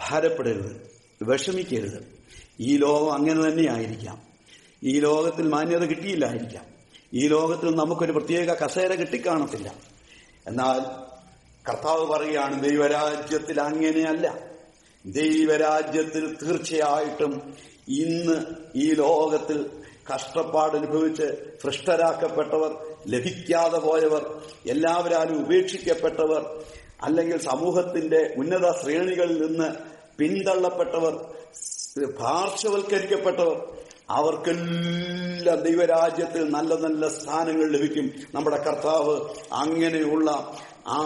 [0.00, 0.95] ഭാരപ്പെടരുത്.
[1.22, 2.16] വിഷമിക്കരുത്.
[2.60, 4.22] ഈ ലോകം അങ്ങനെ തന്നെ ആയിരിക്കാം
[4.82, 6.64] ഈ ലോകത്തിൽ മാന്യത കിട്ടിയില്ലായിരിക്കാം.
[7.14, 9.74] ഈ ലോകത്തിൽ നമുക്കൊരു പ്രത്യേക കസേര കിട്ടിക്കാണത്തില്ല.
[10.46, 11.06] എന്നാൽ
[11.68, 14.56] കർത്താവ് പറയുകയാണ് ദൈവരാജ്യത്തിൽ അങ്ങനെയല്ല
[15.06, 17.54] ദൈവരാജ്യത്തിൽ തീർച്ചയായിട്ടും
[17.88, 18.44] ഇന്ന്
[18.76, 19.66] ഈ ലോകത്തിൽ
[20.14, 26.64] കഷ്ടപ്പാട് അനുഭവിച്ച് ഭ്രഷ്ടരാക്കപ്പെട്ടവർ ലഭിക്കാതെ പോയവർ എല്ലാവരാലും ഉപേക്ഷിക്കപ്പെട്ടവർ
[27.02, 31.14] അല്ലെങ്കിൽ സമൂഹത്തിന്റെ ഉന്നത ശ്രേണികളിൽ നിന്ന് പിന്തള്ളപ്പെട്ടവർ
[32.20, 33.56] പാർശ്വവൽക്കരിക്കപ്പെട്ടവർ
[34.10, 38.06] അവർക്കെല്ലാം ദൈവരാജ്യത്തിൽ നല്ല നല്ല സ്ഥാനങ്ങൾ ലഭിക്കും.
[38.34, 39.14] നമ്മുടെ കർത്താവ്
[39.52, 40.28] അങ്ങനെയുള്ള
[40.86, 40.98] ആ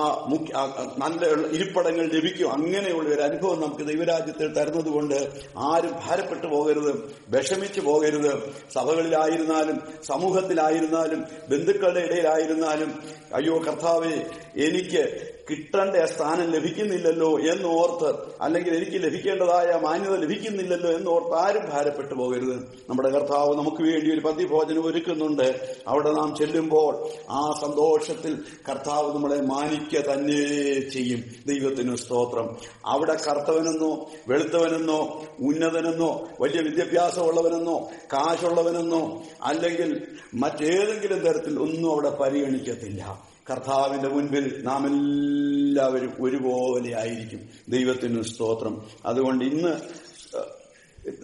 [0.99, 2.53] നല്ല ഇരിപ്പടങ്ങൾ ലഭിക്കും.
[2.53, 6.93] അങ്ങനെയുള്ള ഒരു അനുഭവം നമുക്ക് ദൈവരാജ്യത്തിൽ തരുന്നത് കൊണ്ട് ആരും ഭാരപ്പെട്ടു പോകരുത്
[7.29, 8.33] വിഷമിച്ചു പോകരുത്.
[8.75, 12.95] സഭകളിലായിരുന്നാലും സമൂഹത്തിലായിരുന്നാലും ബന്ധുക്കളുടെ ഇടയിലായിരുന്നാലും
[13.35, 18.11] അയ്യോ കർത്താവെ എനിക്ക് കിട്ടേണ്ട സ്ഥാനം ലഭിക്കുന്നില്ലല്ലോ എന്നോർത്ത്
[18.41, 22.57] അല്ലെങ്കിൽ എനിക്ക് ലഭിക്കേണ്ടതായ മാന്യത ലഭിക്കുന്നില്ലല്ലോ എന്നോർത്ത് ആരും ഭാരപ്പെട്ടു പോകരുത്.
[22.89, 25.77] നമ്മുടെ കർത്താവ് നമുക്ക് വേണ്ടി ഒരു പതിഭോജനം ഒരുക്കുന്നുണ്ട്.
[25.89, 30.41] അവിടെ നാം ചെല്ലുമ്പോൾ ആ സന്തോഷത്തിൽ കർത്താവ് നമ്മളെ മാനിക്ക തന്നെ
[30.89, 31.25] ചെയ്യും.
[31.47, 32.57] ദൈവത്തിന് സ്തോത്രം.
[32.87, 43.29] അവിടെ കറുത്തവനെന്നോ വെളുത്തവനെന്നോ ഉന്നതനെന്നോ വലിയ വിദ്യാഭ്യാസമുള്ളവനെന്നോ കാശുള്ളവനെന്നോ അല്ലെങ്കിൽ മറ്റേതെങ്കിലും തരത്തിൽ ഒന്നും അവിടെ പരിഗണിക്കത്തില്ല.
[43.50, 47.49] കർത്താവിന്റെ മുൻപിൽ നാം എല്ലാവരും ഒരുപോലെ ആയിരിക്കും.
[47.69, 48.83] ദൈവത്തിന് സ്തോത്രം.
[49.07, 49.73] അതുകൊണ്ട് ഇന്ന്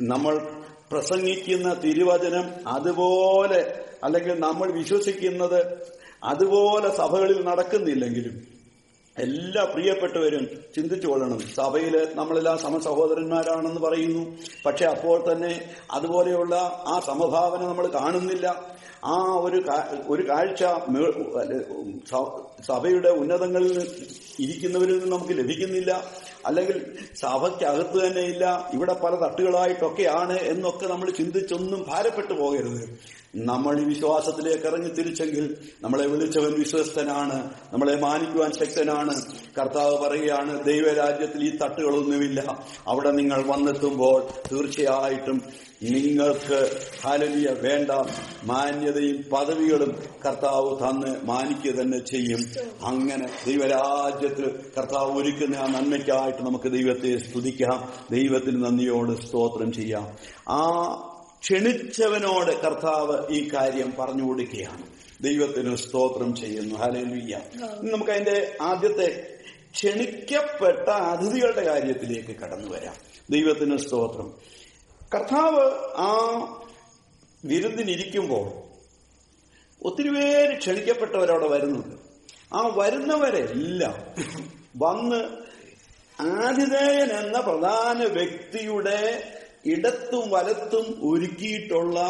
[0.01, 0.49] നമ്മൾ
[0.93, 8.57] പ്രസംഗിക്കുന്ന തിരുവചനം അതുപോലെ അല്ലെങ്കിൽ നമ്മൾ വിശ്വസിക്കുന്നത് അതുപോലെ സഭകളിൽ നടക്കുന്നില്ലെങ്കിലും
[9.19, 11.39] എല്ലാ പ്രിയപ്പെട്ടവരും ചിന്തിച്ചു കൊള്ളണം.
[11.39, 14.37] സഭയിൽ നമ്മളെല്ലാം സമസഹോദരന്മാരാണെന്ന് പറയുന്നു.
[14.67, 16.55] പക്ഷെ അപ്പോൾ തന്നെ അതുപോലെയുള്ള
[16.87, 18.77] ആ സമഭാവന നമ്മൾ കാണുന്നില്ല.
[19.05, 19.65] ആ ഒരു
[20.07, 20.65] ഒരു കാഴ്ച
[22.67, 23.91] സഭയുടെ ഉന്നതങ്ങളിൽ
[24.41, 26.05] ഇരിക്കുന്നവരിൽ നിന്ന് നമുക്ക് ലഭിക്കുന്നില്ല.
[26.47, 28.71] അല്ലെങ്കിൽ സഭയ്ക്കകത്ത് തന്നെ ഇല്ല.
[28.75, 32.99] ഇവിടെ പല തട്ടുകളായിട്ടൊക്കെയാണ് എന്നൊക്കെ നമ്മൾ ചിന്തിച്ചൊന്നും ഭാരപ്പെട്ടു പോകരുത്.
[33.37, 39.23] നമ്മൾ ഈ വിശ്വാസത്തിലേക്ക് ഇറങ്ങി തിരിച്ചെങ്കിൽ നമ്മളെ വിളിച്ചവൻ വിശ്വസ്തനാണ് നമ്മളെ മാനിക്കുവാൻ ശക്തനാണ്.
[39.61, 42.65] കർത്താവ് പറയുകയാണ് ദൈവരാജ്യത്തിൽ ഈ തട്ടുകളൊന്നുമില്ല.
[42.87, 45.43] അവിടെ നിങ്ങൾ വന്നെത്തുമ്പോൾ തീർച്ചയായിട്ടും
[45.83, 47.91] നിങ്ങൾക്ക് ഹലലിയ വേണ്ട.
[48.45, 52.41] മാന്യതയും പദവികളും കർത്താവ് തന്ന് മാനിക്കുക തന്നെ ചെയ്യും.
[52.85, 57.93] അങ്ങനെ ദൈവരാജ്യത്തിൽ കർത്താവ് ഒരുക്കുന്ന ആ നന്മയ്ക്കായിട്ട് നമുക്ക് ദൈവത്തെ സ്തുതിക്കാം.
[58.11, 60.17] ദൈവത്തിന് നന്ദിയോട് സ്തോത്രം ചെയ്യാം.
[60.49, 61.06] ആ
[61.51, 64.83] ക്ഷണിച്ചവനോട് കർത്താവ് ഈ കാര്യം പറഞ്ഞു കൊടുക്കുകയാണ്.
[65.21, 66.75] ദൈവത്തിന് സ്തോത്രം ചെയ്യുന്നു.
[66.75, 67.41] ഹലലുയ്യ
[67.83, 69.35] നമുക്ക് അതിന്റെ ആദ്യത്തെ
[69.71, 72.95] ക്ഷണിക്കപ്പെട്ട അതിഥികളുടെ കാര്യത്തിലേക്ക് കടന്നു വരാം.
[73.31, 74.35] ദൈവത്തിന് സ്തോത്രം.
[75.15, 76.11] കർത്താവ് ആ
[77.45, 78.67] വിരുന്നിനിരിക്കുമ്പോൾ
[79.89, 81.97] ഒത്തിരി പേര് ക്ഷണിക്കപ്പെട്ടവരവിടെ വരുന്നുണ്ട്.
[82.55, 84.25] ആ വരുന്നവരെല്ലാം
[84.77, 85.47] വന്ന്
[86.21, 89.33] ആതിഥേയൻ എന്ന പ്രധാന വ്യക്തിയുടെ
[89.67, 92.01] ഇടത്തും വലത്തും ഒരുക്കിയിട്ടുള്ള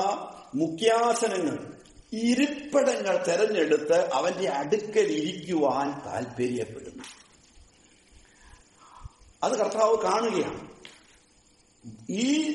[0.55, 1.77] മുഖ്യാസനങ്ങൾ
[2.13, 7.03] ഇരിപ്പിടങ്ങൾ തെരഞ്ഞെടുത്ത് അവന്റെ അടുക്കൽ ഇരിക്കുവാൻ താല്പര്യപ്പെടുന്നു
[9.43, 10.69] അത് കർത്താവ് കാണുകയാണ്.
[12.11, 12.53] ഈ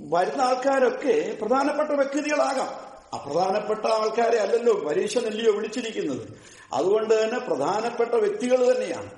[0.00, 2.92] വരുന്ന ആൾക്കാരൊക്കെ പ്രധാനപ്പെട്ട വ്യക്തികളാകാം.
[3.14, 6.28] അപ്രധാനപ്പെട്ട ആൾക്കാരെ അല്ലല്ലോ പരീക്ഷനല്ലയോ വിളിച്ചിരിക്കുന്നത്.
[6.72, 9.10] അതുകൊണ്ട് തന്നെ പ്രധാനപ്പെട്ട വ്യക്തികൾ തന്നെയാണ്.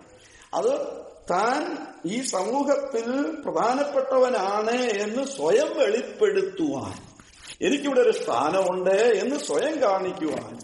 [0.55, 7.15] അത് താൻ ഈ സമൂഹത്തിൽ പ്രധാനപ്പെട്ടവനാണ് എന്ന് സ്വയം വെളിപ്പെടുത്തുവാൻ.
[7.61, 10.59] എനിക്കിവിടെ ഒരു സ്ഥാനമുണ്ട് എന്ന് സ്വയം കാണിക്കുവാൻ.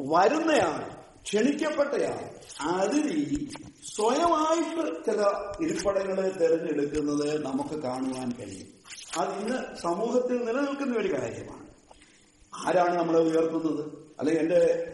[0.00, 3.50] വരുന്നയാൾ ക്ഷണിക്കപ്പെട്ടയാൾ അതിരി
[3.96, 5.20] സ്വയമായിട്ട് ചില
[5.60, 8.66] ഇരിപ്പടങ്ങളെ തിരഞ്ഞെടുക്കുന്നത് നമുക്ക് കാണുവാൻ കഴിയും.
[9.18, 11.64] അത് ഇന്ന് സമൂഹത്തിൽ നിലനിൽക്കുന്ന ഒരു കാര്യമാണ്.
[12.54, 13.84] ആരാണ് നമ്മളെ ഉയർത്തുന്നത്?
[14.18, 14.90] അല്ലെങ്കിൽ എന്റെ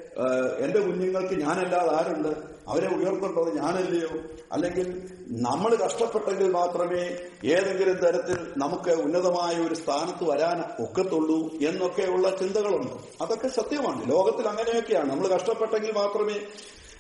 [0.59, 2.60] എന്റെ കുഞ്ഞുങ്ങൾക്ക് ഞാനല്ലാതെ ആരുണ്ട്?
[2.71, 4.09] അവരെ ഉയർത്തേണ്ടത് ഞാനല്ലയോ?
[4.53, 13.23] അല്ലെങ്കിൽ നമ്മൾ കഷ്ടപ്പെട്ടെങ്കിൽ മാത്രമേ ഏതെങ്കിലും തരത്തിൽ നമുക്ക് ഉന്നതമായ ഒരു സ്ഥാനത്ത് വരാൻ ഒക്കത്തുള്ളൂ എന്നൊക്കെയുള്ള ചിന്തകളുണ്ട്.
[13.23, 14.11] അതൊക്കെ സത്യമാണ്.
[14.11, 15.11] ലോകത്തിൽ അങ്ങനെയൊക്കെയാണ്.
[15.11, 16.41] നമ്മൾ കഷ്ടപ്പെട്ടെങ്കിൽ മാത്രമേ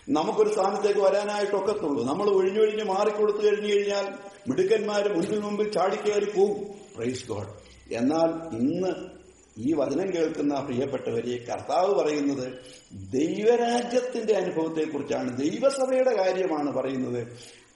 [0.09, 4.15] നമുക്കൊരു സ്ഥാനത്തേക്ക് വരാനായിട്ടൊക്കത്തുള്ളൂ നമ്മൾ ഒഴിഞ്ഞൊഴിഞ്ഞ് മാറിക്കൊടുത്തു കഴിഞ്ഞു കഴിഞ്ഞാൽ
[4.49, 7.47] മിടുക്കന്മാർ മുൻപിൽ മുമ്പിൽ ചാടിക്കയറി പോകും പ്രൈസ് ഗോഡ്
[7.95, 9.20] എന്നാൽ ഇന്ന്
[9.61, 12.53] ഈ വചനം കേൾക്കുന്ന പ്രിയപ്പെട്ടവരെ കർത്താവ് പറയുന്നത്
[12.93, 17.27] ദൈവരാജ്യത്തിന്റെ അനുഭവത്തെക്കുറിച്ചാണ് ദൈവസഭയുടെ കാര്യമാണ് പറയുന്നത്.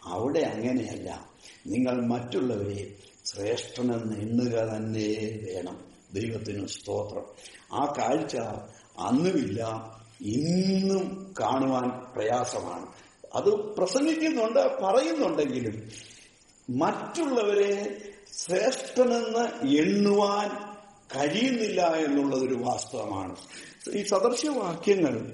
[0.05, 1.31] അവിടെ അങ്ങനെയല്ല.
[1.67, 2.95] നിങ്ങൾ മറ്റുള്ളവരെ
[3.25, 5.85] ശ്രേഷ്ഠനെന്ന് എണ്ണുക തന്നെ വേണം.
[6.15, 7.25] ദൈവത്തിന് സ്തോത്രം.
[7.73, 8.37] ആ കാഴ്ച
[8.99, 9.67] അന്നുമില്ല
[10.21, 12.87] ഇന്നും കാണുവാൻ പ്രയാസമാണ്.
[13.35, 15.91] അത് പ്രസംഗിക്കുന്നുണ്ട് പറയുന്നുണ്ടെങ്കിലും
[16.71, 17.97] മറ്റുള്ളവരെ
[18.33, 20.74] ശ്രേഷ്ഠനെന്ന് എണ്ണുവാൻ
[21.11, 23.37] കഴിയുന്നില്ല എന്നുള്ളതൊരു വാസ്തവമാണ്.
[23.95, 25.33] ഈ സദൃശവാക്യങ്ങൾ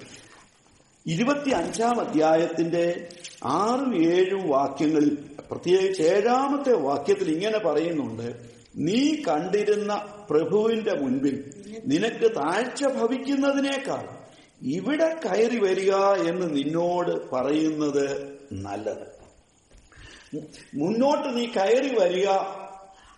[1.07, 3.09] ഇരുപത്തി അഞ്ചാം അധ്യായത്തിന്റെ
[3.45, 5.19] ആറും ഏഴും വാക്യങ്ങളിൽ
[5.51, 8.27] പ്രത്യേകിച്ച് ഏഴാമത്തെ വാക്യത്തിൽ ഇങ്ങനെ പറയുന്നുണ്ട്
[8.77, 9.93] നീ കണ്ടിരുന്ന
[10.31, 11.37] പ്രഭുവിന്റെ മുൻപിൽ
[11.87, 14.05] നിനക്ക് താഴ്ച ഭവിക്കുന്നതിനേക്കാൾ
[14.63, 15.95] ഇവിടെ കയറി വരിക
[16.29, 18.05] എന്ന് നിന്നോട് പറയുന്നത്
[18.53, 19.07] നല്ലത്.
[20.75, 22.29] മുന്നോട്ട് നീ കയറി വരിക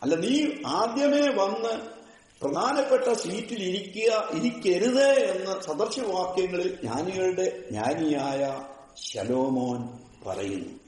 [0.02, 0.34] അല്ല നീ
[0.66, 2.01] ആദ്യമേ വന്ന്
[2.42, 8.62] പ്രധാനപ്പെട്ട സീറ്റിൽ ഇരിക്കുക ഇരിക്കരുത് എന്ന സദർശവാക്യങ്ങളിൽ ജ്ഞാനികളുടെ ജ്ഞാനിയായ
[9.02, 9.88] ശലോമോൻ
[10.26, 10.80] പറയുന്നു.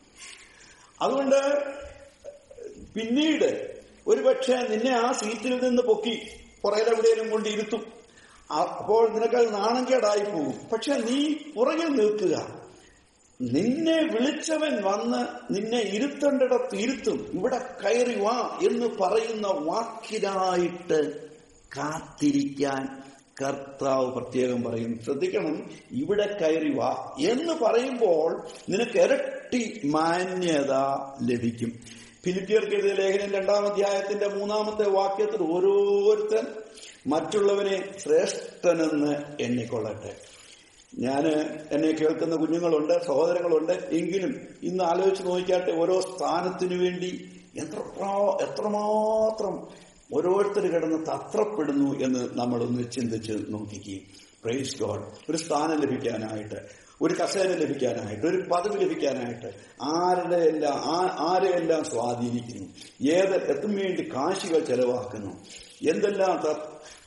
[1.00, 1.62] അതുകൊണ്ട്
[2.94, 3.74] പിന്നീട്
[4.06, 6.22] ഒരുപക്ഷെ നിന്നെ ആ സീറ്റിൽ നിന്ന് പൊക്കി
[6.62, 7.92] പുറകിലെവിടെയും കൊണ്ട് ഇരുത്തും.
[8.60, 10.54] അപ്പോൾ നിനക്കത് നാണംകേടായി പോകും.
[10.72, 12.64] പക്ഷെ നീ പുറകിൽ നിൽക്കുക.
[13.40, 17.30] നിന്നെ വിളിച്ചവൻ വന്ന് നിന്നെ ഇരുത്തേണ്ടിടത്ത് ഇരുത്തും.
[17.34, 21.23] ഇവിടെ കയറി വാ എന്ന് പറയുന്ന വാക്കിനായിട്ട്
[21.76, 22.82] കാത്തിരിക്കാൻ
[23.42, 30.74] കർത്താവ് പ്രത്യേകം പറയും ശ്രദ്ധിക്കണം ഇവിടെ കയറി വാ എന്ന് പറയുമ്പോൾ നിനക്ക് ഇരട്ടി മാന്യത
[31.22, 31.72] ലഭിക്കും.
[32.24, 36.46] ഫിലിപ്പിയർക്ക് എഴുതിയ ലേഖനം രണ്ടാം അധ്യായത്തിന്റെ മൂന്നാമത്തെ വാക്യത്തിൽ ഓരോരുത്തൻ
[37.06, 40.12] മറ്റുള്ളവനെ ശ്രേഷ്ഠനെന്ന് എണ്ണിക്കൊള്ളട്ടെ.
[40.98, 41.26] ഞാൻ
[41.70, 44.32] എന്നെ കേൾക്കുന്ന കുഞ്ഞുങ്ങളുണ്ട് സഹോദരങ്ങളുണ്ട് എങ്കിലും
[44.62, 47.10] ഇന്ന് ആലോചിച്ച് നോക്കിയാട്ടെ ഓരോ സ്ഥാനത്തിനു വേണ്ടി
[47.56, 47.78] എത്ര
[48.46, 49.83] എത്രമാത്രം
[50.14, 54.04] ഓരോരുത്തർ കിടന്ന് തത്രപ്പെടുന്നു എന്ന് നമ്മളൊന്ന് ചിന്തിച്ച് നോക്കിക്കുകയും
[54.42, 56.58] പ്രൈസ് ഗോഡ് ഒരു സ്ഥാനം ലഭിക്കാനായിട്ട്
[57.02, 59.48] ഒരു കസേര ലഭിക്കാനായിട്ട് ഒരു പദവി ലഭിക്കാനായിട്ട്
[59.82, 60.76] ആരുടെ എല്ലാം
[61.28, 62.68] ആരെയെല്ലാം സ്വാധീനിക്കുന്നു?
[63.12, 65.32] ഏത് എത്തും വേണ്ടി കാശികൾ ചെലവാക്കുന്നു?
[65.90, 66.36] എന്തെല്ലാം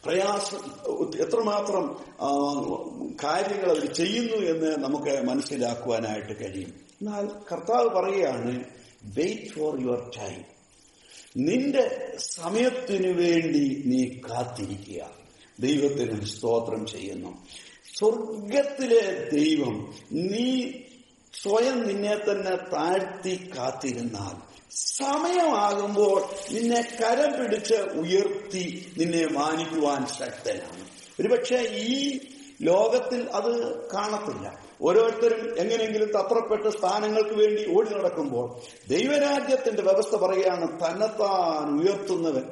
[0.06, 0.63] പ്രയാസം
[1.22, 1.86] എത്രമാത്രം
[3.24, 6.74] കാര്യങ്ങൾ അവർ ചെയ്യുന്നു എന്ന് നമുക്ക് മനസ്സിലാക്കുവാനായിട്ട് കഴിയും.
[7.02, 8.54] എന്നാൽ കർത്താവ് പറയുകയാണ്
[9.17, 10.57] വെയിറ്റ് ഫോർ യുവർ ടൈം
[11.38, 15.10] നിന്റെ സമയത്തിനു വേണ്ടി നീ കാത്തിരിക്കുക.
[15.60, 17.45] ദൈവത്തിന് സ്തോത്രം ചെയ്യുന്നു.
[17.97, 20.71] സ്വർഗത്തിലെ ദൈവം നീ
[21.43, 26.23] സ്വയം നിന്നെ തന്നെ താഴ്ത്തി കാത്തിരുന്നാൽ സമയമാകുമ്പോൾ
[26.54, 30.88] നിന്നെ കരം പിടിച്ച് ഉയർത്തി നിന്നെ മാനിക്കുവാൻ ശക്തനാണ്.
[31.19, 32.19] ഒരുപക്ഷെ ഈ
[32.62, 34.66] ലോകത്തിൽ അത് കാണത്തില്ല.
[34.82, 38.46] ഓരോരുത്തരും എങ്ങനെയെങ്കിലും തത്രപ്പെട്ട സ്ഥാനങ്ങൾക്ക് വേണ്ടി ഓടി നടക്കുമ്പോൾ
[38.90, 42.46] ദൈവരാജ്യത്തിന്റെ വ്യവസ്ഥ പറയുകയാണ് തന്നെത്താൻ ഉയർത്തുന്നവൻ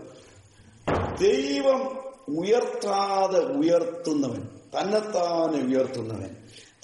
[1.21, 1.81] ദൈവം
[2.29, 4.41] ഉയർത്താതെ ഉയർത്തുന്നവൻ.
[4.75, 6.35] തന്നെത്താൻ ഉയർത്തുന്നവൻ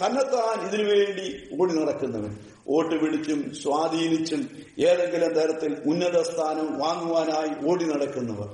[0.01, 1.27] തന്നെത്താൻ ഇതിനുവേണ്ടി
[1.61, 4.41] ഓടി നടക്കുന്നവൻ വോട്ട് പിടിച്ചും സ്വാധീനിച്ചും
[4.79, 8.49] ഏതെങ്കിലും തരത്തിൽ ഉന്നത സ്ഥാനം വാങ്ങുവാനായി ഓടി നടക്കുന്നവർ.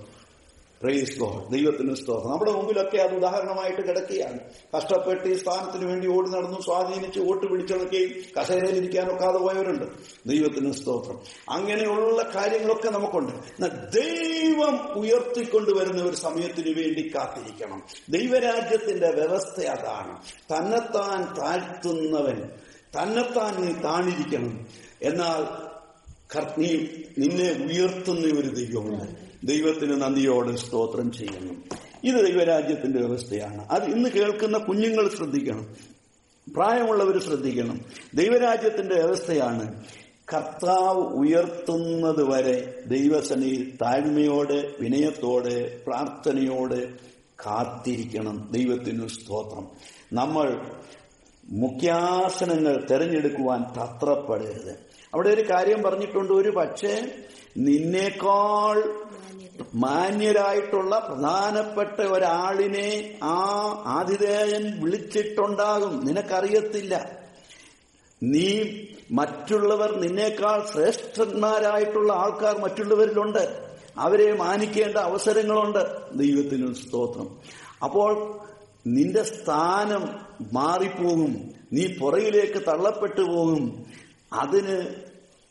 [0.84, 2.32] പ്രൈസ് ഗോഡ് ദൈവത്തിന് സ്തോത്രം.
[2.32, 4.40] നമ്മുടെ മുമ്പിലൊക്കെ അത് ഉദാഹരണമായിട്ട് കിടക്കുകയാണ്.
[4.78, 9.86] കഷ്ടപ്പെട്ട് ഈ സ്ഥാനത്തിന് വേണ്ടി ഓടി നടന്നു സ്വാധീനിച്ച് വോട്ട് പിടിച്ചതൊക്കെയും കസേരയിൽ ഇരിക്കാനൊക്കാതെ പോയവരുണ്ട്.
[10.26, 11.20] ദൈവത്തിന് സ്തോത്രം.
[11.50, 13.32] അങ്ങനെയുള്ള കാര്യങ്ങളൊക്കെ നമുക്കുണ്ട്.
[13.32, 17.84] എന്നാൽ ദൈവം ഉയർത്തിക്കൊണ്ടുവരുന്ന ഒരു സമയത്തിന് വേണ്ടി കാത്തിരിക്കണം.
[18.10, 20.18] ദൈവരാജ്യത്തിന്റെ വ്യവസ്ഥ അതാണ്.
[20.54, 22.50] തന്നെത്താൻ താഴ്ത്തുന്നവൻ
[23.02, 24.68] തന്നെത്താൻ നീ താണിരിക്കണം.
[25.02, 25.68] എന്നാൽ
[26.58, 26.88] നീ
[27.18, 29.27] നിന്നെ ഉയർത്തുന്ന ഒരു ദൈവമുണ്ട്.
[29.48, 31.54] ദൈവത്തിന് നന്ദിയോടെ സ്തോത്രം ചെയ്യുന്നു.
[32.04, 33.68] ഇത് ദൈവരാജ്യത്തിന്റെ വ്യവസ്ഥയാണ്.
[33.72, 35.68] അത് ഇന്ന് കേൾക്കുന്ന കുഞ്ഞുങ്ങൾ ശ്രദ്ധിക്കണം.
[36.54, 37.82] പ്രായമുള്ളവർ ശ്രദ്ധിക്കണം.
[38.14, 39.84] ദൈവരാജ്യത്തിന്റെ വ്യവസ്ഥയാണ്
[40.34, 46.94] കർത്താവ് ഉയർത്തുന്നത് വരെ ദൈവസനി താഴ്മയോടെ വിനയത്തോടെ പ്രാർത്ഥനയോടെ
[47.46, 48.50] കാത്തിരിക്കണം.
[48.52, 49.68] ദൈവത്തിനു സ്തോത്രം.
[50.14, 50.62] നമ്മൾ
[51.46, 54.80] മുഖ്യാസനങ്ങൾ തെരഞ്ഞെടുക്കുവാൻ തത്രപ്പെടരുത്.
[55.14, 56.34] അവിടെ ഒരു കാര്യം പറഞ്ഞിട്ടുണ്ട്.
[56.34, 57.02] ഒരു പക്ഷേ
[57.58, 59.07] നിന്നേക്കാൾ
[59.76, 63.38] മാന്യരായിട്ടുള്ള പ്രധാനപ്പെട്ട ഒരാളിനെ ആ
[63.86, 66.06] ആതിഥേയൻ വിളിച്ചിട്ടുണ്ടാകും.
[66.06, 67.12] നിനക്കറിയത്തില്ല.
[68.24, 68.64] നീ
[69.12, 73.68] മറ്റുള്ളവർ നിന്നേക്കാൾ ശ്രേഷ്ഠന്മാരായിട്ടുള്ള ആൾക്കാർ മറ്റുള്ളവരിലുണ്ട്.
[73.98, 76.10] അവരെ മാനിക്കേണ്ട അവസരങ്ങളുണ്ട്.
[76.14, 77.38] ദൈവത്തിന് സ്തോത്രം.
[77.84, 78.40] അപ്പോൾ
[78.88, 80.20] നിന്റെ സ്ഥാനം
[80.54, 81.52] മാറിപ്പോകും.
[81.74, 83.86] നീ പുറയിലേക്ക് തള്ളപ്പെട്ടു പോകും.
[84.34, 84.96] അതിന്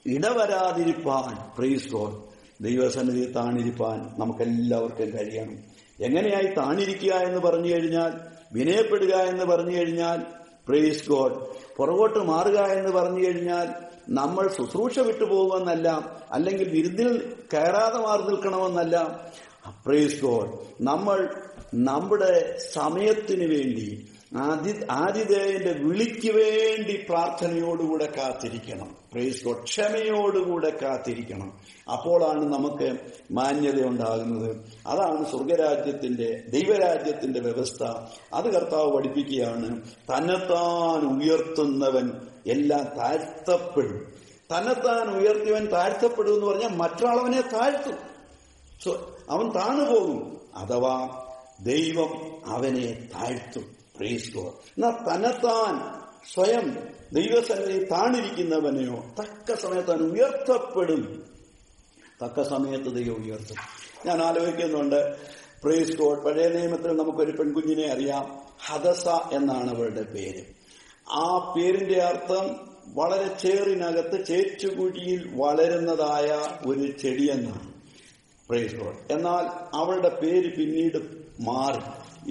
[0.06, 2.25] ഇടവരാതിരിപ്പാൻ പ്രൈസ് ഗോഡ്
[2.60, 5.56] ദൈവസന്നിധി താണിരിപ്പാൻ നമുക്കെല്ലാവർക്കും കഴിയണം.
[6.00, 8.12] എങ്ങനെയായി താണിരിക്കുക എന്ന് പറഞ്ഞു കഴിഞ്ഞാൽ
[8.52, 10.22] വിനയപ്പെടുക എന്ന് പറഞ്ഞു കഴിഞ്ഞാൽ
[10.68, 11.34] പ്രേസ് ഗോഡ്
[11.76, 13.68] പുറകോട്ട് മാറുക എന്ന് പറഞ്ഞു കഴിഞ്ഞാൽ
[14.08, 15.88] നമ്മൾ ശുശ്രൂഷ വിട്ടുപോകുമെന്നല്ല
[16.32, 18.96] അല്ലെങ്കിൽ വിരുന്നിൽ കയറാതെ മാറി നിൽക്കണമെന്നല്ല.
[19.86, 21.34] പ്രേസ് ഗോഡ് നമ്മൾ
[21.74, 28.96] നമ്മുടെ സമയത്തിന് വേണ്ടി ആദി ആതിഥേയന്റെ വിളിക്ക് വേണ്ടി പ്രാർത്ഥനയോടുകൂടെ കാത്തിരിക്കണം.
[29.12, 31.52] പ്രൈസ് ക്ഷമയോടുകൂടെ കാത്തിരിക്കണം.
[31.92, 32.96] അപ്പോഴാണ് നമുക്ക്
[33.32, 34.56] മാന്യത ഉണ്ടാകുന്നത്.
[34.86, 37.82] അതാണ് സ്വർഗരാജ്യത്തിന്റെ ദൈവരാജ്യത്തിന്റെ വ്യവസ്ഥ.
[38.34, 39.80] അത് കർത്താവ് പഠിപ്പിക്കുകയാണ്.
[39.82, 42.10] തന്നെത്താൻ ഉയർത്തുന്നവൻ
[42.46, 44.12] എല്ലാം താഴ്ത്തപ്പെടും.
[44.56, 47.96] തന്നെത്താൻ ഉയർത്തിയവൻ താഴ്ത്തപ്പെടും എന്ന് പറഞ്ഞാൽ മറ്റാളവനെ താഴ്ത്തും.
[49.30, 51.26] അവൻ താണു പോകും അഥവാ
[51.60, 52.12] ദൈവം
[52.46, 53.75] അവനെ താഴ്ത്തും.
[54.04, 56.02] എന്നാൽ തന്നെത്താൻ
[56.34, 56.78] സ്വയം
[57.12, 61.26] ദൈവസന്നിധി താണിരിക്കുന്നവനെയോ തക്ക സമയത്ത് അവൻ ഉയർത്തപ്പെടും.
[62.24, 63.56] തക്ക സമയത്ത് ദൈവം ഉയർത്തും.
[64.06, 65.16] ഞാൻ ആലോചിക്കുന്നുണ്ട്
[65.62, 68.42] പ്രേസ് ഗോഡ് പഴയ നിയമത്തിൽ നമുക്കൊരു പെൺകുഞ്ഞിനെ അറിയാം.
[68.66, 70.44] ഹദസ എന്നാണ് അവളുടെ പേര്.
[71.10, 77.72] ആ പേരിന്റെ അർത്ഥം വളരെ ചേറിനകത്ത് ചേച്ചുകുഴിയിൽ വളരുന്നതായ ഒരു ചെടിയെന്നാണ്
[78.48, 80.98] പ്രൈസ് ഗോഡ് എന്നാൽ അവളുടെ പേര് പിന്നീട്
[81.40, 81.80] മാറി.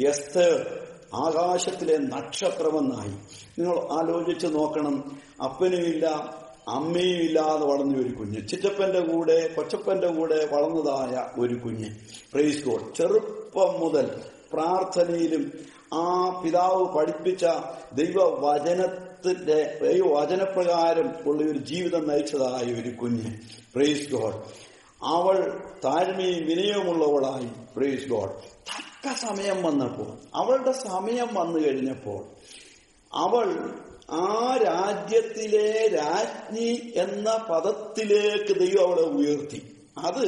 [0.07, 0.84] എസ്തേർ
[1.15, 3.13] ആകാശത്തിലെ നക്ഷത്രമെന്നായി.
[3.59, 5.19] നിങ്ങൾ ആലോചിച്ച് നോക്കണം.
[5.43, 6.05] അപ്പനുമില്ല
[6.67, 8.47] അമ്മയും ഇല്ലാതെ വളർന്ന ഒരു കുഞ്ഞ്.
[8.47, 11.89] ചിറ്റപ്പന്റെ കൂടെ കൊച്ചപ്പന്റെ കൂടെ വളർന്നതായ ഒരു കുഞ്ഞ്.
[12.33, 14.21] പ്രൈസ് ഗോൾ ചെറുപ്പം മുതൽ
[14.53, 15.51] പ്രാർത്ഥനയിലും
[15.93, 17.45] ആ പിതാവ് പഠിപ്പിച്ച
[17.93, 23.31] ദൈവവചനത്തിന്റെ ദൈവവചനപ്രകാരം ഉള്ള ഒരു ജീവിതം നയിച്ചതായ ഒരു കുഞ്ഞ്.
[23.75, 24.64] പ്രൈസ് ഗോഡ്
[25.03, 27.49] അവൾ താഴ്മയും വിനയവുമുള്ളവളായി.
[27.77, 28.29] പ്രേസ് ഗോഡ്
[28.69, 32.25] തക്ക സമയം വന്നപ്പോൾ അവളുടെ സമയം വന്നു കഴിഞ്ഞപ്പോൾ
[33.13, 33.73] അവൾ
[34.11, 39.75] ആ രാജ്യത്തിലെ രാജ്ഞി എന്ന പദത്തിലേക്ക് ദൈവം അവളെ ഉയർത്തി.
[39.97, 40.27] അത്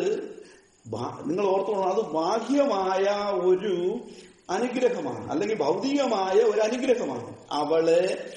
[1.26, 4.00] നിങ്ങൾ ഓർത്തോണം അത് ബാഹ്യമായ ഒരു
[4.50, 7.36] അനുഗ്രഹമാണ് അല്ലെങ്കിൽ ഭൗതികമായ ഒരു അനുഗ്രഹമാണ്.
[7.52, 8.32] അവളെ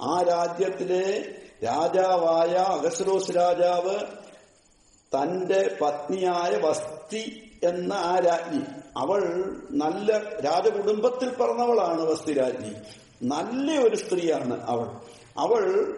[0.00, 4.19] ആ രാജ്യത്തിലെ രാജാവായ അഗസ്രോസ് രാജാവ്
[5.14, 8.62] തന്റെ പത്നിയായ വസ്തി എന്ന ആ രാജ്ഞി.
[8.96, 12.72] അവൾ നല്ല രാജകുടുംബത്തിൽ പറഞ്ഞവളാണ് വസ്തി രാജ്ഞി.
[13.22, 14.86] നല്ല ഒരു സ്ത്രീയാണ് അവൾ.
[15.36, 15.94] അവൾ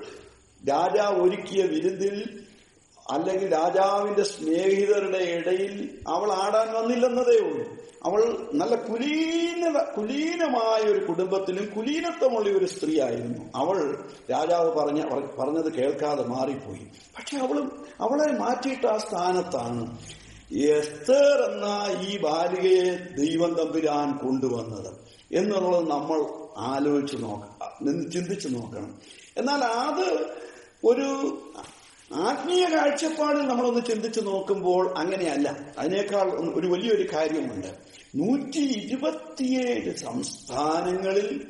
[0.69, 2.47] രാജാവ് ഒരുക്കിയ വിരുന്നിൽ
[3.11, 7.82] അല്ലെങ്കിൽ രാജാവിന്റെ സ്നേഹിതരുടെ ഇടയിൽ അവൾ ആടാൻ വന്നില്ലെന്നതേ ഉള്ളൂ.
[8.07, 15.03] അവൾ നല്ല കുലീന കുലീനമായ ഒരു കുടുംബത്തിലും കുലീനത്വമുള്ള ഒരു സ്ത്രീ ആയിരുന്നു അവൾ രാജാവ് പറഞ്ഞ
[15.39, 16.87] പറഞ്ഞത് കേൾക്കാതെ മാറിപ്പോയി.
[17.17, 19.99] പക്ഷെ അവൾ അവളെ മാറ്റിയിട്ട് ആ സ്ഥാനത്താണ്
[20.53, 21.67] എസ്തർ എന്ന
[22.09, 24.95] ഈ ബാലികയെ ദൈവം തമ്പുരാൻ കൊണ്ടുവന്നത്
[25.33, 28.99] എന്നുള്ളത് നമ്മൾ ആലോചിച്ച് നോക്കണം ചിന്തിച്ചു നോക്കണം.
[29.37, 30.27] എന്നാൽ അത്
[30.85, 31.39] ഒരു
[32.15, 35.57] ആത്മീയ കാഴ്ചപ്പാടിൽ നമ്മളൊന്ന് ചിന്തിച്ചു നോക്കുമ്പോൾ അങ്ങനെയല്ല.
[35.79, 37.92] അതിനേക്കാൾ ഒരു വലിയൊരു കാര്യമുണ്ട്.
[38.15, 41.47] നൂറ്റി ഇരുപത്തിയേഴ് സംസ്ഥാനങ്ങളിൽ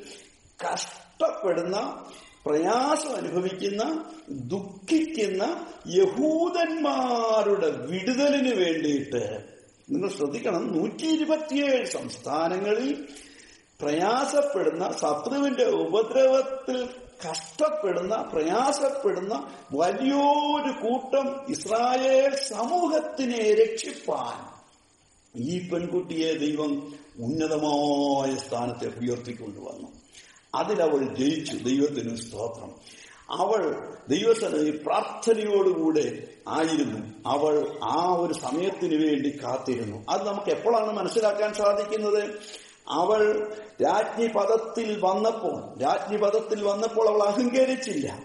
[0.69, 2.05] കഷ്ടപ്പെടുന്ന
[2.47, 3.83] പ്രയാസം അനുഭവിക്കുന്ന
[4.29, 5.43] ദുഃഖിക്കുന്ന
[5.87, 9.53] യഹൂദന്മാരുടെ വിടുതലിന് വേണ്ടിയിട്ട്
[9.91, 10.79] നിങ്ങൾ ശ്രദ്ധിക്കണം.
[10.79, 13.07] നൂറ്റി ഇരുപത്തിയേഴ് സംസ്ഥാനങ്ങളിൽ
[13.81, 16.89] പ്രയാസപ്പെടുന്ന ശത്രുവിന്റെ ഉപദ്രവത്തിൽ
[17.31, 19.35] കഷ്ടപ്പെടുന്ന പ്രയാസപ്പെടുന്ന
[19.73, 24.52] വലിയൊരു കൂട്ടം ഇസ്രായേൽ സമൂഹത്തിനെ രക്ഷിപ്പാൻ
[25.37, 29.89] ഈ പെൺകുട്ടിയെ ദൈവം ഉന്നതമായ സ്ഥാനത്തെ ഉയർത്തിക്കൊണ്ടുവന്നു
[30.55, 31.57] അതിലവൾ ജയിച്ചു.
[31.57, 32.73] ദൈവത്തിന് സ്തോത്രം.
[33.31, 37.29] അവൾ ദൈവസനയിൽ പ്രാർത്ഥനയോടുകൂടെ ആയിരുന്നു.
[37.29, 40.05] അവൾ ആ ഒരു സമയത്തിന് വേണ്ടി കാത്തിരുന്നു.
[40.09, 42.39] അത് നമുക്ക് എപ്പോഴാണ് മനസ്സിലാക്കാൻ സാധിക്കുന്നത്?
[42.89, 48.19] അവൾ രാജ്ഞി പദത്തിൽ വന്നപ്പോൾ രാജ്ഞി പദത്തിൽ വന്നപ്പോൾ അവൾ അഹങ്കരിച്ചില്ല.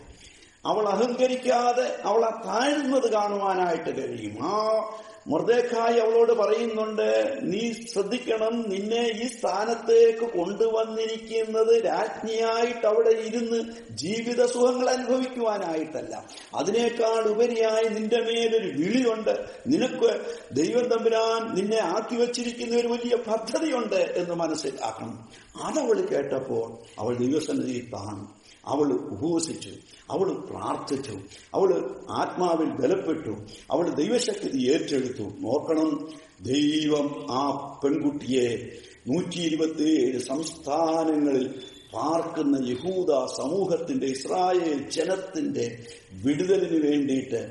[0.65, 4.37] അവൾ അഹങ്കരിക്കാതെ അവൾ താഴ്ന്നത് കാണുവാനായിട്ട് കഴിയും.
[4.41, 4.83] ആ
[5.27, 16.25] മൃദേക്കായി അവളോട് പറയുന്നുണ്ട് നീ ശ്രദ്ധിക്കണം നിന്നെ ഈ സ്ഥാനത്തേക്ക് കൊണ്ടുവന്നിരിക്കുന്നത് രാജ്ഞിയായിട്ട് അവിടെ ഇരുന്ന് ജീവിത സുഖങ്ങൾ അനുഭവിക്കുവാനായിട്ടല്ല.
[16.55, 19.45] അതിനേക്കാൾ ഉപരിയായി നിന്റെ മേലൊരു വിളിയുണ്ട്.
[19.67, 25.29] നിനക്ക് ദൈവം തമ്പുരാൻ നിന്നെ ആക്കി വച്ചിരിക്കുന്ന ഒരു വലിയ പദ്ധതിയുണ്ട് എന്ന് മനസ്സിലാക്കണം.
[25.63, 28.36] അതവൾ കേട്ടപ്പോൾ അവൾ ദൈവസന്നിധിയിൽ താണു
[28.67, 29.69] അവൾ ഉപവസിച്ചു
[30.11, 31.19] അവൾ പ്രാർത്ഥിച്ചു
[31.53, 33.33] അവൾ ആത്മാവിൽ ബലപ്പെട്ടു
[33.71, 35.23] അവൾ ദൈവശക്തി ഏറ്റെടുത്തു.
[35.23, 36.09] നോക്കണം
[36.41, 37.41] ദൈവം ആ
[37.83, 38.77] പെൺകുട്ടിയെ
[39.07, 41.47] നൂറ്റി ഇരുപത്തിയേഴ് സംസ്ഥാനങ്ങളിൽ
[41.93, 45.85] പാർക്കുന്ന യഹൂദ സമൂഹത്തിന്റെ ഇസ്രായേൽ ജനത്തിന്റെ
[46.23, 47.41] വിടുതലിന് വേണ്ടിയിട്ട്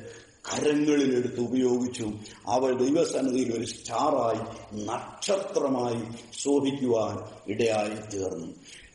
[0.49, 2.11] കരങ്ങളിലെടുത്ത് ഉപയോഗിച്ചു.
[2.47, 4.43] അവൾ ദൈവസന്നിധിയിൽ ഒരു സ്റ്റാറായി
[4.85, 6.03] നക്ഷത്രമായി
[6.33, 7.15] ശോഭിക്കുവാൻ
[7.53, 8.47] ഇടയായി തീർന്നു.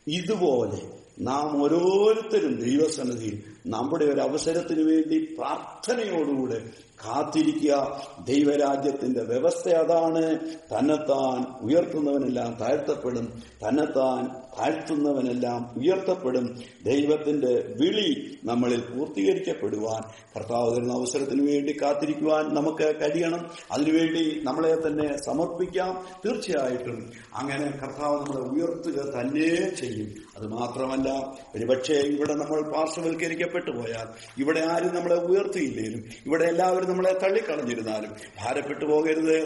[0.08, 6.58] ഇതുപോലെ നാം ഓരോരുത്തരും ദൈവസന്നിധിയിൽ നമ്മുടെ ഒരു അവസരത്തിന് വേണ്ടി പ്രാർത്ഥനയോടുകൂടെ
[7.06, 8.02] കാത്തിരിക്കുക.
[8.26, 10.38] ദൈവരാജ്യത്തിന്റെ വ്യവസ്ഥ അതാണ്.
[10.44, 13.42] തന്നെത്താൻ ഉയർത്തുന്നവനെല്ലാം താഴ്ത്തപ്പെടും.
[13.68, 14.24] തന്നെത്താൻ
[14.60, 16.60] താഴ്ത്തുന്നവനെല്ലാം ഉയർത്തപ്പെടും.
[16.84, 20.02] ദൈവത്തിന്റെ വിളി നമ്മളിൽ പൂർത്തീകരിക്കപ്പെടുവാൻ
[20.36, 23.50] കർത്താവ് തരുന്ന അവസരത്തിന് വേണ്ടി കാത്തിരിക്കുവാൻ നമുക്ക് കഴിയണം.
[23.72, 26.06] അതിനുവേണ്ടി നമ്മളെ തന്നെ സമർപ്പിക്കാം.
[26.26, 30.08] തീർച്ചയായിട്ടും അങ്ങനെ കർത്താവ് നമ്മളെ ഉയർത്തുക തന്നെ ചെയ്യും.
[30.36, 34.06] അത് മാത്രമല്ല ഒരുപക്ഷെ ഇവിടെ നമ്മൾ പാർശ്വവൽക്കരിക്കപ്പെട്ടു പോയാൽ
[34.38, 39.36] ഇവിടെ ആരും നമ്മളെ ഉയർത്തിയില്ലേലും ഇവിടെ എല്ലാവരും നമ്മളെ തള്ളിക്കളഞ്ഞിരുന്നാലും ഭാരപ്പെട്ടു പോകരുത്.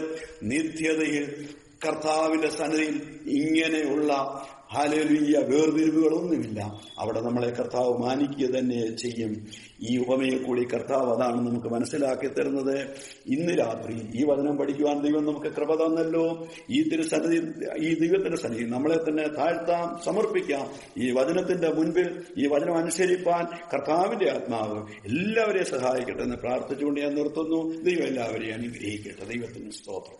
[0.43, 1.25] നിത്യതയിൽ
[1.85, 4.13] കർത്താവിന്റെ സന്നിധിയിൽ ഇങ്ങനെയുള്ള
[4.73, 6.81] ഹാലലുയ്യ വേർതിരിവുകളൊന്നുമില്ല.
[6.99, 9.47] അവിടെ നമ്മളെ കർത്താവ് മാനിക്കുക തന്നെ ചെയ്യും.
[9.81, 12.79] ഈ ഉപമയെ കൂടി കർത്താവ് അതാണ് നമുക്ക് മനസ്സിലാക്കി തരുന്നത്.
[13.25, 16.47] ഇന്ന് രാത്രി ഈ വചനം പഠിക്കുവാൻ ദൈവം നമുക്ക് കൃപ തന്നല്ലോ.
[16.69, 17.45] ഈ തിരുസന്നിധി
[17.79, 20.69] ഈ ദൈവത്തിന്റെ സന്നിധി നമ്മളെ തന്നെ താഴ്ത്താം സമർപ്പിക്കാം.
[20.97, 27.81] ഈ വചനത്തിന്റെ മുൻപിൽ ഈ വചനം അനുസരിപ്പാൻ കർത്താവിന്റെ ആത്മാവ് എല്ലാവരെയും സഹായിക്കട്ടെ എന്ന് പ്രാർത്ഥിച്ചുകൊണ്ട് ഞാൻ നിർത്തുന്നു.
[27.81, 29.33] ദൈവം എല്ലാവരെയും അനുഗ്രഹിക്കട്ടെ.
[29.33, 30.17] ദൈവത്തിന് സ്തോത്രം.